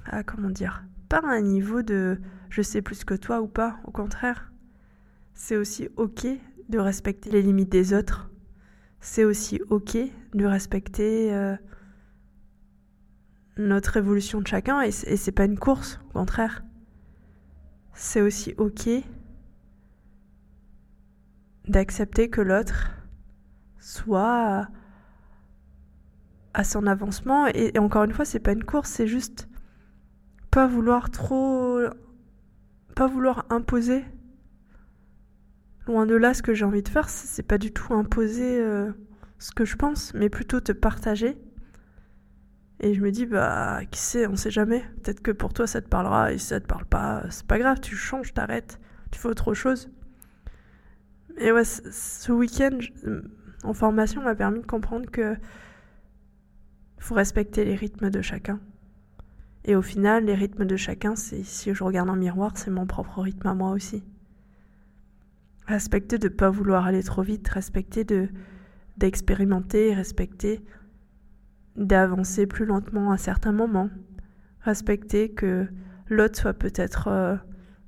ah 0.07 0.23
comment 0.23 0.51
dire, 0.51 0.85
pas 1.09 1.21
un 1.25 1.41
niveau 1.41 1.83
de 1.83 2.19
je 2.51 2.63
sais 2.63 2.83
plus 2.83 3.05
que 3.05 3.15
toi 3.15 3.41
ou 3.41 3.47
pas, 3.47 3.79
au 3.85 3.91
contraire. 3.91 4.53
C'est 5.35 5.57
aussi 5.57 5.89
OK 5.97 6.27
de 6.69 6.79
respecter 6.79 7.31
les 7.31 7.43
limites 7.43 7.71
des 7.71 7.93
autres. 7.93 8.31
C'est 9.01 9.25
aussi 9.25 9.61
OK 9.69 9.97
de 10.35 10.47
respecter 10.47 11.35
euh, 11.35 11.57
notre 13.57 13.97
évolution 13.97 14.41
de 14.41 14.47
chacun 14.47 14.81
et 14.81 14.91
c'est 14.91 15.33
pas 15.33 15.45
une 15.45 15.59
course, 15.59 16.01
au 16.11 16.13
contraire. 16.13 16.65
C'est 17.93 18.21
aussi 18.21 18.55
OK 18.59 18.89
d'accepter 21.69 22.31
que 22.31 22.41
l'autre 22.41 22.91
soit 23.81 24.69
à 26.55 26.65
son 26.65 26.87
avancement. 26.87 27.47
Et, 27.49 27.79
encore 27.79 28.05
une 28.05 28.13
fois, 28.13 28.25
c'est 28.25 28.41
pas 28.41 28.53
une 28.53 28.65
course, 28.65 28.91
c'est 28.91 29.07
juste 29.07 29.49
pas 30.57 30.67
vouloir 30.67 31.11
trop. 31.11 31.83
pas 32.95 33.07
vouloir 33.07 33.45
imposer. 33.51 34.07
Loin 35.87 36.07
de 36.07 36.15
là, 36.15 36.33
ce 36.33 36.41
que 36.41 36.55
j'ai 36.55 36.65
envie 36.65 36.83
de 36.83 36.89
faire, 36.89 37.11
c'est 37.11 37.43
pas 37.43 37.59
du 37.59 37.75
tout 37.75 37.93
imposer 37.93 38.59
euh, 38.59 38.91
ce 39.39 39.53
que 39.53 39.67
je 39.67 39.77
pense, 39.77 40.15
mais 40.15 40.31
plutôt 40.31 40.61
te 40.61 40.73
partager. 40.73 41.37
Et 42.81 42.95
je 42.95 43.03
me 43.03 43.11
dis, 43.11 43.27
bah, 43.27 43.83
qui 43.91 44.01
sait, 44.01 44.27
on 44.27 44.35
sait 44.35 44.51
jamais. 44.51 44.83
Peut-être 45.03 45.21
que 45.21 45.31
pour 45.31 45.53
toi, 45.53 45.67
ça 45.67 45.83
te 45.83 45.91
parlera, 45.91 46.33
et 46.33 46.39
si 46.39 46.47
ça 46.47 46.59
te 46.59 46.67
parle 46.67 46.87
pas, 46.87 47.25
c'est 47.29 47.47
pas 47.47 47.59
grave, 47.59 47.81
tu 47.81 47.95
changes, 47.95 48.33
t'arrêtes, 48.33 48.81
tu 49.11 49.21
fais 49.21 49.29
autre 49.29 49.53
chose. 49.53 49.91
Et 51.37 51.53
ouais, 51.53 51.65
ce 51.65 52.33
week-end 52.33 52.79
en 53.63 53.75
formation 53.75 54.23
m'a 54.23 54.35
permis 54.35 54.61
de 54.61 54.67
comprendre 54.67 55.11
que 55.11 55.37
faut 56.99 57.15
respecter 57.15 57.67
les 57.67 57.75
rythmes 57.75 58.09
de 58.09 58.23
chacun. 58.23 58.59
Et 59.67 59.75
au 59.75 59.83
final, 59.83 60.25
les 60.25 60.35
rythmes 60.35 60.65
de 60.65 60.77
chacun, 60.77 61.17
si 61.17 61.75
je 61.75 61.85
regarde 61.85 62.09
en 62.09 62.15
miroir, 62.15 62.57
c'est 62.57 62.71
mon 62.71 62.87
propre 62.87 63.21
rythme 63.21 63.49
à 63.49 63.55
moi 63.55 63.73
aussi. 63.73 64.05
Respecter 65.67 66.19
de 66.19 66.29
ne 66.29 66.33
pas 66.33 66.51
vouloir 66.51 66.87
aller 66.87 67.03
trop 67.03 67.23
vite, 67.23 67.49
respecter 67.49 68.05
de 68.05 68.29
d'expérimenter, 68.97 69.93
respecter 69.93 70.65
d'avancer 71.75 72.47
plus 72.47 72.65
lentement 72.65 73.11
à 73.11 73.19
certains 73.19 73.53
moments, 73.53 73.91
respecter 74.61 75.33
que 75.33 75.67
l'autre 76.09 76.39
soit 76.39 76.55
peut-être 76.55 77.09
euh, 77.09 77.37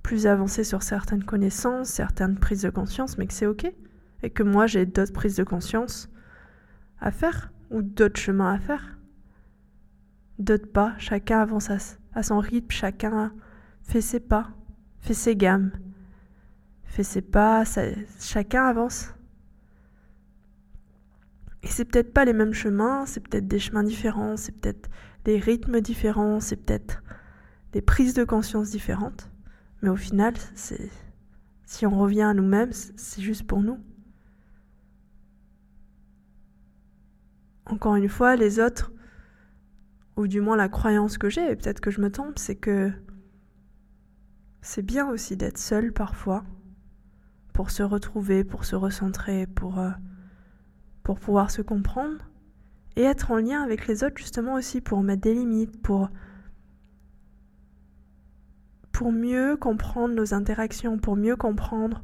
plus 0.03 0.27
avancé 0.27 0.65
sur 0.65 0.83
certaines 0.83 1.25
connaissances, 1.25 1.89
certaines 1.89 2.37
prises 2.37 2.61
de 2.61 2.69
conscience, 2.69 3.17
mais 3.17 3.27
que 3.27 3.33
c'est 3.33 3.47
ok, 3.47 3.73
et 4.23 4.29
que 4.29 4.43
moi 4.43 4.67
j'ai 4.67 4.85
d'autres 4.85 5.15
prises 5.15 5.37
de 5.37 5.45
conscience 5.45 6.11
à 7.01 7.11
faire 7.11 7.53
ou 7.71 7.81
d'autres 7.81 8.21
chemins 8.21 8.53
à 8.53 8.59
faire 8.59 8.98
d'autres 10.39 10.71
pas, 10.71 10.95
chacun 10.99 11.41
avance 11.41 11.71
à, 11.71 12.23
son 12.23 12.39
rythme, 12.39 12.71
chacun 12.71 13.33
fait 13.83 14.01
ses 14.01 14.21
pas, 14.21 14.51
fait 15.01 15.15
ses 15.15 15.37
gammes, 15.37 15.73
fait 16.85 17.03
ses 17.03 17.23
pas, 17.23 17.65
chacun 18.21 18.65
avance. 18.65 19.15
Et 21.63 21.69
c'est 21.69 21.85
peut-être 21.85 22.13
pas 22.13 22.25
les 22.25 22.33
mêmes 22.33 22.55
chemins, 22.55 23.05
c'est 23.07 23.21
peut-être 23.21 23.49
des 23.49 23.59
chemins 23.59 23.83
différents, 23.83 24.37
c'est 24.37 24.53
peut-être 24.53 24.89
des 25.25 25.39
rythmes 25.39 25.81
différents, 25.81 26.41
c'est 26.41 26.57
peut-être 26.57 27.03
des 27.73 27.83
prises 27.83 28.15
de 28.15 28.25
conscience 28.25 28.71
différentes. 28.71 29.31
Mais 29.83 29.89
au 29.89 29.97
final, 29.97 30.35
c'est 30.55 30.91
si 31.67 31.85
on 31.85 31.99
revient 31.99 32.23
à 32.23 32.33
nous-mêmes, 32.33 32.73
c'est 32.73 33.21
juste 33.21 33.47
pour 33.47 33.61
nous. 33.61 33.79
Encore 37.67 37.97
une 37.97 38.09
fois, 38.09 38.37
les 38.37 38.59
autres, 38.59 38.91
ou 40.19 40.27
du 40.27 40.41
moins 40.41 40.57
la 40.57 40.69
croyance 40.69 41.17
que 41.17 41.31
j'ai, 41.31 41.53
et 41.53 41.55
peut-être 41.55 41.81
que 41.81 41.93
je 41.93 42.01
me 42.01 42.11
trompe, 42.11 42.41
c'est 42.41 42.57
que 42.57 42.91
c'est 44.61 44.83
bien 44.83 45.09
aussi 45.09 45.37
d'être 45.37 45.59
seul 45.59 45.93
parfois, 45.93 46.43
pour 47.53 47.71
se 47.71 47.85
retrouver, 47.85 48.43
pour 48.43 48.65
se 48.65 48.75
recentrer, 48.75 49.47
pour, 49.47 49.79
euh, 49.79 49.91
pour 51.05 51.21
pouvoir 51.21 51.53
se 51.53 51.63
comprendre, 51.63 52.17
et 52.97 53.03
être 53.03 53.31
en 53.31 53.37
lien 53.37 53.63
avec 53.63 53.87
les 53.87 54.03
autres 54.03 54.19
justement 54.19 54.55
aussi, 54.55 54.81
pour 54.81 55.05
mettre 55.05 55.23
des 55.23 55.35
limites, 55.35 55.81
pour, 55.81 56.11
mieux 59.01 59.57
comprendre 59.57 60.15
nos 60.15 60.35
interactions, 60.35 60.99
pour 60.99 61.15
mieux 61.15 61.37
comprendre, 61.37 62.03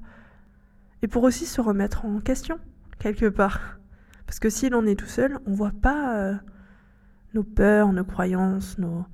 et 1.02 1.08
pour 1.08 1.24
aussi 1.24 1.46
se 1.46 1.60
remettre 1.60 2.04
en 2.04 2.20
question, 2.20 2.60
quelque 3.00 3.26
part. 3.26 3.80
Parce 4.24 4.38
que 4.38 4.48
si 4.48 4.70
l'on 4.70 4.86
est 4.86 4.94
tout 4.94 5.06
seul, 5.06 5.40
on 5.46 5.52
voit 5.52 5.72
pas... 5.82 6.16
Euh, 6.16 6.34
nos 7.34 7.42
peurs, 7.42 7.92
nos 7.92 8.04
croyances, 8.04 8.78
nos... 8.78 9.04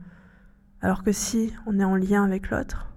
Alors 0.82 1.02
que 1.02 1.12
si 1.12 1.52
on 1.66 1.78
est 1.78 1.84
en 1.84 1.96
lien 1.96 2.24
avec 2.24 2.50
l'autre, 2.50 2.94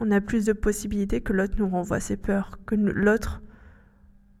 on 0.00 0.10
a 0.10 0.20
plus 0.20 0.44
de 0.44 0.52
possibilités 0.52 1.20
que 1.20 1.32
l'autre 1.32 1.54
nous 1.58 1.68
renvoie 1.68 2.00
ses 2.00 2.16
peurs, 2.16 2.58
que 2.64 2.74
l'autre, 2.74 3.42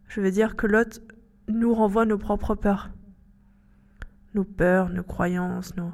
je 0.08 0.20
veux 0.20 0.30
dire 0.30 0.56
que 0.56 0.66
l'autre 0.66 1.00
nous 1.48 1.74
renvoie 1.74 2.06
nos 2.06 2.18
propres 2.18 2.54
peurs. 2.54 2.90
Nos 4.34 4.44
peurs, 4.44 4.90
nos 4.90 5.02
croyances, 5.02 5.74
nos... 5.76 5.90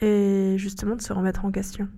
Et 0.00 0.56
justement 0.58 0.96
de 0.96 1.02
se 1.02 1.12
remettre 1.12 1.44
en 1.44 1.50
question. 1.50 1.88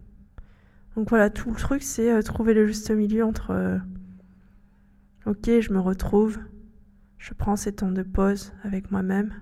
Donc 0.95 1.09
voilà, 1.09 1.31
tout 1.31 1.51
le 1.51 1.57
truc, 1.57 1.83
c'est 1.83 2.13
euh, 2.13 2.23
trouver 2.23 2.55
le 2.55 2.67
juste 2.67 2.91
milieu 2.91 3.25
entre... 3.25 3.51
Euh, 3.51 3.79
ok, 5.27 5.61
je 5.61 5.73
me 5.73 5.81
retrouve, 5.81 6.39
je 7.19 7.35
prends 7.35 7.57
ces 7.57 7.73
temps 7.73 7.91
de 7.91 8.03
pause 8.03 8.53
avec 8.63 8.91
moi-même 8.91 9.35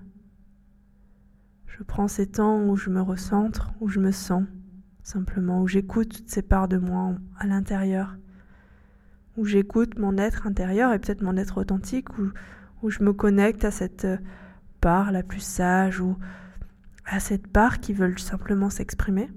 je 1.77 1.81
prends 1.81 2.07
ces 2.07 2.27
temps 2.27 2.63
où 2.63 2.75
je 2.75 2.91
me 2.91 3.01
recentre, 3.01 3.73
où 3.79 3.87
je 3.87 3.99
me 3.99 4.11
sens, 4.11 4.45
simplement, 5.01 5.61
où 5.61 5.67
j'écoute 5.67 6.09
toutes 6.09 6.29
ces 6.29 6.43
parts 6.43 6.67
de 6.67 6.77
moi 6.77 7.15
à 7.39 7.47
l'intérieur, 7.47 8.15
où 9.37 9.45
j'écoute 9.45 9.97
mon 9.97 10.17
être 10.17 10.45
intérieur 10.45 10.93
et 10.93 10.99
peut-être 10.99 11.23
mon 11.23 11.35
être 11.35 11.59
authentique, 11.59 12.09
où, 12.19 12.31
je 12.89 13.01
me 13.01 13.13
connecte 13.13 13.63
à 13.63 13.71
cette 13.71 14.05
part 14.81 15.11
la 15.11 15.23
plus 15.23 15.39
sage, 15.39 15.99
ou 15.99 16.15
à 17.05 17.19
cette 17.19 17.47
part 17.47 17.79
qui 17.79 17.93
veulent 17.93 18.19
simplement 18.19 18.69
s'exprimer, 18.69 19.29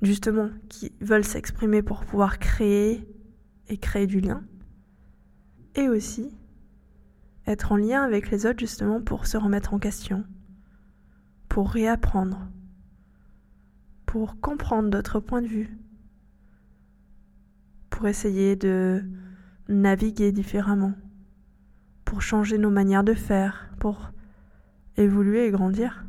justement, 0.00 0.48
qui 0.70 0.92
veulent 1.00 1.24
s'exprimer 1.24 1.82
pour 1.82 2.04
pouvoir 2.06 2.38
créer 2.38 3.06
et 3.68 3.76
créer 3.76 4.06
du 4.06 4.20
lien, 4.20 4.44
et 5.74 5.88
aussi 5.88 6.34
être 7.46 7.72
en 7.72 7.76
lien 7.76 8.02
avec 8.02 8.30
les 8.30 8.46
autres 8.46 8.60
justement 8.60 9.02
pour 9.02 9.26
se 9.26 9.36
remettre 9.36 9.74
en 9.74 9.78
question, 9.78 10.24
pour 11.52 11.68
réapprendre, 11.68 12.48
pour 14.06 14.40
comprendre 14.40 14.88
d'autres 14.88 15.20
points 15.20 15.42
de 15.42 15.46
vue, 15.46 15.76
pour 17.90 18.08
essayer 18.08 18.56
de 18.56 19.04
naviguer 19.68 20.32
différemment, 20.32 20.94
pour 22.06 22.22
changer 22.22 22.56
nos 22.56 22.70
manières 22.70 23.04
de 23.04 23.12
faire, 23.12 23.68
pour 23.80 24.12
évoluer 24.96 25.44
et 25.44 25.50
grandir. 25.50 26.06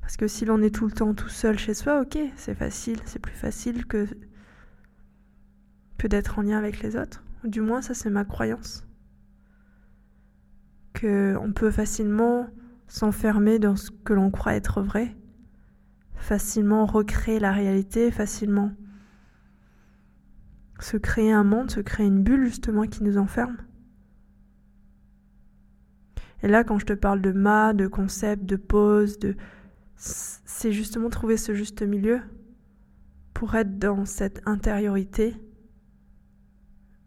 Parce 0.00 0.16
que 0.16 0.26
si 0.26 0.44
l'on 0.44 0.60
est 0.60 0.74
tout 0.74 0.86
le 0.86 0.92
temps 0.92 1.14
tout 1.14 1.28
seul 1.28 1.56
chez 1.56 1.72
soi, 1.72 2.00
ok, 2.00 2.18
c'est 2.34 2.56
facile, 2.56 2.98
c'est 3.04 3.20
plus 3.20 3.36
facile 3.36 3.86
que, 3.86 4.08
que 5.98 6.08
d'être 6.08 6.40
en 6.40 6.42
lien 6.42 6.58
avec 6.58 6.82
les 6.82 6.96
autres. 6.96 7.22
Du 7.44 7.60
moins, 7.60 7.80
ça 7.80 7.94
c'est 7.94 8.10
ma 8.10 8.24
croyance. 8.24 8.84
Que 10.94 11.36
on 11.40 11.52
peut 11.52 11.70
facilement 11.70 12.48
s'enfermer 12.92 13.58
dans 13.58 13.74
ce 13.74 13.90
que 13.90 14.12
l'on 14.12 14.30
croit 14.30 14.52
être 14.52 14.82
vrai, 14.82 15.16
facilement 16.14 16.84
recréer 16.84 17.40
la 17.40 17.50
réalité, 17.50 18.10
facilement 18.10 18.70
se 20.78 20.98
créer 20.98 21.32
un 21.32 21.42
monde, 21.42 21.70
se 21.70 21.80
créer 21.80 22.06
une 22.06 22.22
bulle 22.22 22.44
justement 22.44 22.86
qui 22.86 23.02
nous 23.02 23.16
enferme. 23.16 23.56
Et 26.42 26.48
là, 26.48 26.64
quand 26.64 26.78
je 26.78 26.84
te 26.84 26.92
parle 26.92 27.22
de 27.22 27.32
ma, 27.32 27.72
de 27.72 27.86
concept, 27.86 28.44
de 28.44 28.56
pause, 28.56 29.18
de... 29.18 29.36
c'est 29.96 30.72
justement 30.72 31.08
trouver 31.08 31.38
ce 31.38 31.54
juste 31.54 31.80
milieu 31.80 32.20
pour 33.32 33.54
être 33.54 33.78
dans 33.78 34.04
cette 34.04 34.42
intériorité, 34.44 35.34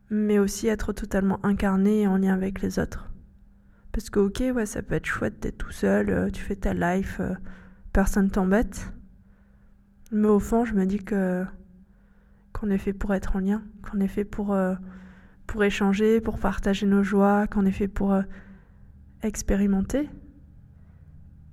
mais 0.09 0.39
aussi 0.39 0.67
être 0.67 0.93
totalement 0.93 1.45
incarné 1.45 2.01
et 2.01 2.07
en 2.07 2.17
lien 2.17 2.33
avec 2.33 2.63
les 2.63 2.79
autres 2.79 3.11
Parce 3.95 4.09
que 4.09 4.19
ok, 4.19 4.43
ouais, 4.53 4.65
ça 4.65 4.81
peut 4.81 4.95
être 4.95 5.05
chouette 5.05 5.41
d'être 5.41 5.57
tout 5.57 5.71
seul, 5.71 6.09
euh, 6.09 6.29
tu 6.29 6.43
fais 6.43 6.57
ta 6.57 6.73
life, 6.73 7.21
euh, 7.21 7.33
personne 7.93 8.29
t'embête. 8.29 8.91
Mais 10.11 10.27
au 10.27 10.41
fond, 10.41 10.65
je 10.65 10.73
me 10.73 10.85
dis 10.85 10.97
que 10.97 11.45
qu'on 12.51 12.69
est 12.71 12.77
fait 12.77 12.91
pour 12.91 13.13
être 13.13 13.37
en 13.37 13.39
lien, 13.39 13.63
qu'on 13.89 14.01
est 14.01 14.09
fait 14.09 14.25
pour, 14.25 14.51
euh, 14.53 14.75
pour 15.47 15.63
échanger, 15.63 16.19
pour 16.19 16.39
partager 16.39 16.85
nos 16.85 17.03
joies, 17.03 17.47
qu'on 17.47 17.65
est 17.65 17.71
fait 17.71 17.87
pour 17.87 18.21
expérimenter, 19.23 20.09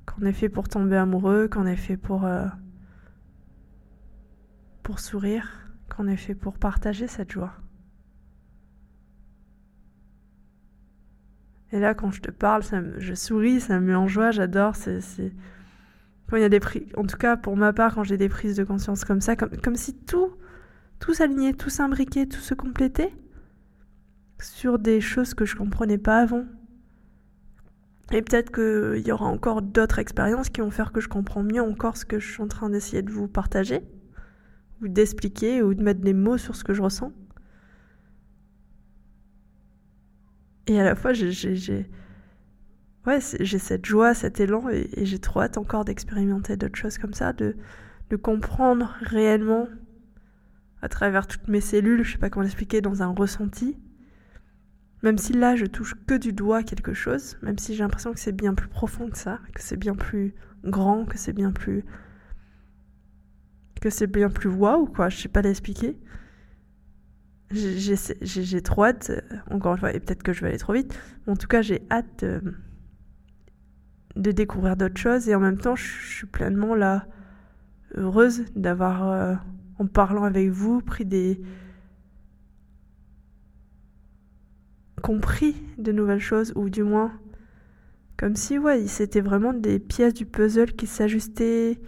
qu'on 0.05 0.27
est 0.27 0.33
fait 0.33 0.49
pour 0.49 0.69
tomber 0.69 0.97
amoureux, 0.97 1.47
qu'on 1.47 1.67
est 1.67 1.77
fait 1.77 1.97
pour, 1.97 2.29
pour 4.83 4.99
sourire, 4.99 5.49
qu'on 5.95 6.09
est 6.09 6.17
fait 6.17 6.35
pour 6.35 6.59
partager 6.59 7.07
cette 7.07 7.31
joie. 7.31 7.55
Et 11.73 11.81
là, 11.81 11.95
quand 11.95 12.11
je 12.11 12.21
te 12.21 12.31
parle, 12.31 12.63
ça 12.63 12.81
je 12.99 13.15
souris, 13.15 13.61
ça 13.61 13.81
me 13.81 13.87
met 13.87 13.95
en 13.95 14.07
joie, 14.07 14.31
j'adore. 14.31 14.77
C'est, 14.77 15.01
Quand 16.29 16.37
il 16.37 16.43
y 16.43 16.45
a 16.45 16.51
des 16.51 16.61
prises, 16.61 16.85
en 16.97 17.05
tout 17.05 17.17
cas 17.17 17.37
pour 17.37 17.57
ma 17.57 17.73
part, 17.73 17.95
quand 17.95 18.05
j'ai 18.05 18.19
des 18.19 18.29
prises 18.29 18.57
de 18.57 18.65
conscience 18.65 19.05
comme 19.05 19.21
ça, 19.21 19.37
comme, 19.37 19.57
comme 19.63 19.77
si 19.77 19.95
tout, 19.95 20.31
tout 21.01 21.15
s'alignait, 21.15 21.55
tout 21.55 21.71
s'imbriquait, 21.71 22.27
tout 22.27 22.41
se 22.41 22.55
complétait 22.55 23.13
sur 24.41 24.79
des 24.79 25.01
choses 25.01 25.35
que 25.35 25.45
je 25.45 25.57
comprenais 25.57 25.99
pas 25.99 26.21
avant. 26.21 26.45
Et 28.11 28.21
peut-être 28.21 28.53
qu'il 28.53 29.07
y 29.07 29.13
aura 29.13 29.27
encore 29.27 29.63
d'autres 29.63 29.99
expériences 29.99 30.51
qui 30.51 30.61
vont 30.61 30.71
faire 30.71 30.93
que 30.93 31.01
je 31.01 31.09
comprends 31.09 31.43
mieux 31.43 31.63
encore 31.63 31.97
ce 31.97 32.05
que 32.05 32.19
je 32.19 32.31
suis 32.31 32.43
en 32.43 32.49
train 32.49 32.69
d'essayer 32.69 33.03
de 33.03 33.11
vous 33.11 33.29
partager, 33.29 33.81
ou 34.83 34.89
d'expliquer, 34.89 35.63
ou 35.63 35.73
de 35.73 35.83
mettre 35.83 36.01
des 36.01 36.13
mots 36.13 36.37
sur 36.37 36.55
ce 36.55 36.65
que 36.65 36.75
je 36.75 36.83
ressens. 36.83 37.13
Et 40.67 40.81
à 40.81 40.85
la 40.85 40.95
fois, 40.95 41.13
j'ai, 41.13 41.87
ouais, 43.07 43.19
j'ai 43.41 43.59
cette 43.59 43.85
joie, 43.85 44.15
cet 44.15 44.41
élan, 44.41 44.69
et, 44.69 45.05
j'ai 45.05 45.19
trop 45.19 45.41
hâte 45.41 45.59
encore 45.59 45.85
d'expérimenter 45.85 46.57
d'autres 46.57 46.77
choses 46.79 46.99
comme 46.99 47.15
ça, 47.15 47.33
de, 47.33 47.57
de 48.11 48.17
comprendre 48.17 48.95
réellement 49.01 49.69
à 50.81 50.89
travers 50.89 51.27
toutes 51.27 51.49
mes 51.49 51.61
cellules, 51.61 52.05
je 52.05 52.13
sais 52.13 52.19
pas 52.19 52.31
comment 52.31 52.43
l'expliquer, 52.43 52.81
dans 52.81 53.03
un 53.03 53.09
ressenti. 53.09 53.77
Même 55.03 55.19
si 55.19 55.33
là, 55.33 55.57
je 55.57 55.67
touche 55.67 55.95
que 56.07 56.15
du 56.15 56.33
doigt 56.33 56.63
quelque 56.63 56.95
chose, 56.95 57.37
même 57.43 57.59
si 57.59 57.75
j'ai 57.75 57.83
l'impression 57.83 58.13
que 58.13 58.21
c'est 58.21 58.33
bien 58.33 58.55
plus 58.55 58.69
profond 58.69 59.11
que 59.11 59.19
ça, 59.19 59.41
que 59.55 59.61
c'est 59.61 59.77
bien 59.77 59.95
plus 59.95 60.35
grand, 60.65 61.05
que 61.07 61.19
c'est 61.19 61.33
bien 61.33 61.51
plus. 61.51 61.85
que 63.81 63.91
c'est 63.91 64.07
bien 64.07 64.31
plus 64.31 64.49
waouh, 64.49 64.87
quoi, 64.87 65.09
je 65.09 65.17
sais 65.17 65.29
pas 65.29 65.43
l'expliquer 65.43 65.99
j'ai 67.53 68.63
trop 68.63 68.85
hâte, 68.85 69.11
euh, 69.11 69.37
encore 69.51 69.73
une 69.73 69.79
fois, 69.79 69.93
et 69.93 70.01
peut-être 70.01 70.23
que 70.23 70.33
je 70.33 70.41
vais 70.41 70.49
aller 70.49 70.59
trop 70.59 70.73
vite, 70.73 70.99
en 71.27 71.37
tout 71.37 71.47
cas, 71.47 71.63
j'ai 71.63 71.83
hâte 71.91 72.25
de, 74.17 74.33
découvrir 74.33 74.77
d'autres 74.77 74.99
choses 74.99 75.29
et 75.29 75.35
en 75.35 75.41
même 75.41 75.59
temps, 75.59 75.77
je 75.77 75.85
suis 75.85 76.27
pleinement 76.27 76.75
là, 76.75 77.07
heureuse 77.95 78.45
d'avoir, 78.57 79.11
euh, 79.11 79.35
en 79.79 79.87
parlant 79.87 80.25
avec 80.25 80.51
vous, 80.51 80.81
pris 80.81 81.05
des. 81.05 81.41
compris 85.03 85.57
de 85.79 85.91
nouvelles 85.91 86.21
choses, 86.21 86.53
ou 86.55 86.71
du 86.71 86.85
moins, 86.85 87.13
comme 88.17 88.37
si, 88.37 88.57
ouais, 88.57 88.87
c'était 88.87 89.21
vraiment 89.21 89.53
des 89.53 89.81
pièces 89.81 90.15
du 90.15 90.27
puzzle 90.27 90.75
qui 90.75 90.87
s'ajustaient, 90.87 91.81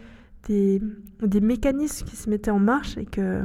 des, 0.48 0.82
des 1.22 1.40
mécanismes 1.40 2.06
qui 2.06 2.16
se 2.16 2.28
mettaient 2.28 2.50
en 2.50 2.58
marche 2.58 2.98
et 2.98 3.06
que 3.06 3.44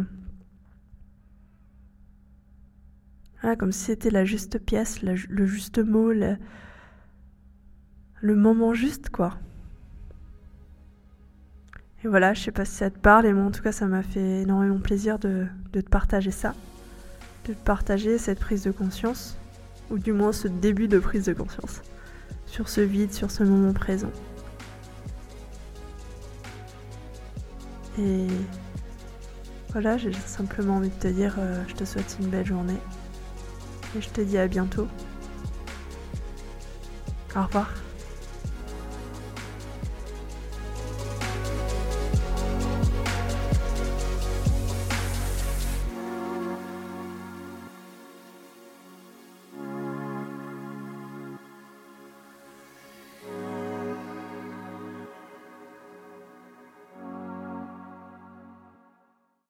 Comme 3.42 3.72
si 3.72 3.86
c'était 3.86 4.10
la 4.10 4.26
juste 4.26 4.60
pièce, 4.60 5.02
le 5.02 5.46
juste 5.46 5.80
mot, 5.80 6.12
le, 6.12 6.36
moment 8.22 8.74
juste, 8.74 9.10
quoi. 9.10 9.38
Et 12.04 12.08
voilà, 12.08 12.34
je 12.34 12.42
sais 12.42 12.52
pas 12.52 12.66
si 12.66 12.76
ça 12.76 12.90
te 12.90 13.00
parle, 13.00 13.26
et 13.26 13.34
moi 13.34 13.46
en 13.46 13.52
tout 13.52 13.62
cas 13.62 13.72
ça 13.74 13.86
m'a 13.86 14.04
fait 14.04 14.42
énormément 14.42 14.80
plaisir 14.80 15.20
de, 15.20 15.48
de, 15.74 15.82
te 15.82 15.90
partager 15.90 16.32
ça, 16.32 16.56
de 17.46 17.54
te 17.54 17.60
partager 17.60 18.18
cette 18.18 18.40
prise 18.40 18.64
de 18.64 18.72
conscience, 18.72 19.38
ou 19.90 20.00
du 20.00 20.14
moins 20.14 20.32
ce 20.32 20.48
début 20.48 20.88
de 20.88 21.00
prise 21.00 21.26
de 21.26 21.34
conscience, 21.34 21.82
sur 22.46 22.70
ce 22.70 22.82
vide, 22.82 23.12
sur 23.14 23.32
ce 23.32 23.44
moment 23.44 23.74
présent. 23.74 24.12
Et 27.98 28.28
voilà, 29.72 29.98
j'ai 29.98 30.14
simplement 30.14 30.78
envie 30.78 30.90
de 30.90 30.96
te 30.96 31.08
dire, 31.08 31.36
euh, 31.38 31.64
je 31.68 31.74
te 31.76 31.84
souhaite 31.84 32.18
une 32.22 32.28
belle 32.28 32.46
journée. 32.46 32.78
Et 33.98 34.02
je 34.02 34.10
te 34.10 34.22
dis 34.22 34.38
à 34.38 34.48
bientôt. 34.48 34.88
Au 37.36 37.44
revoir. 37.44 37.70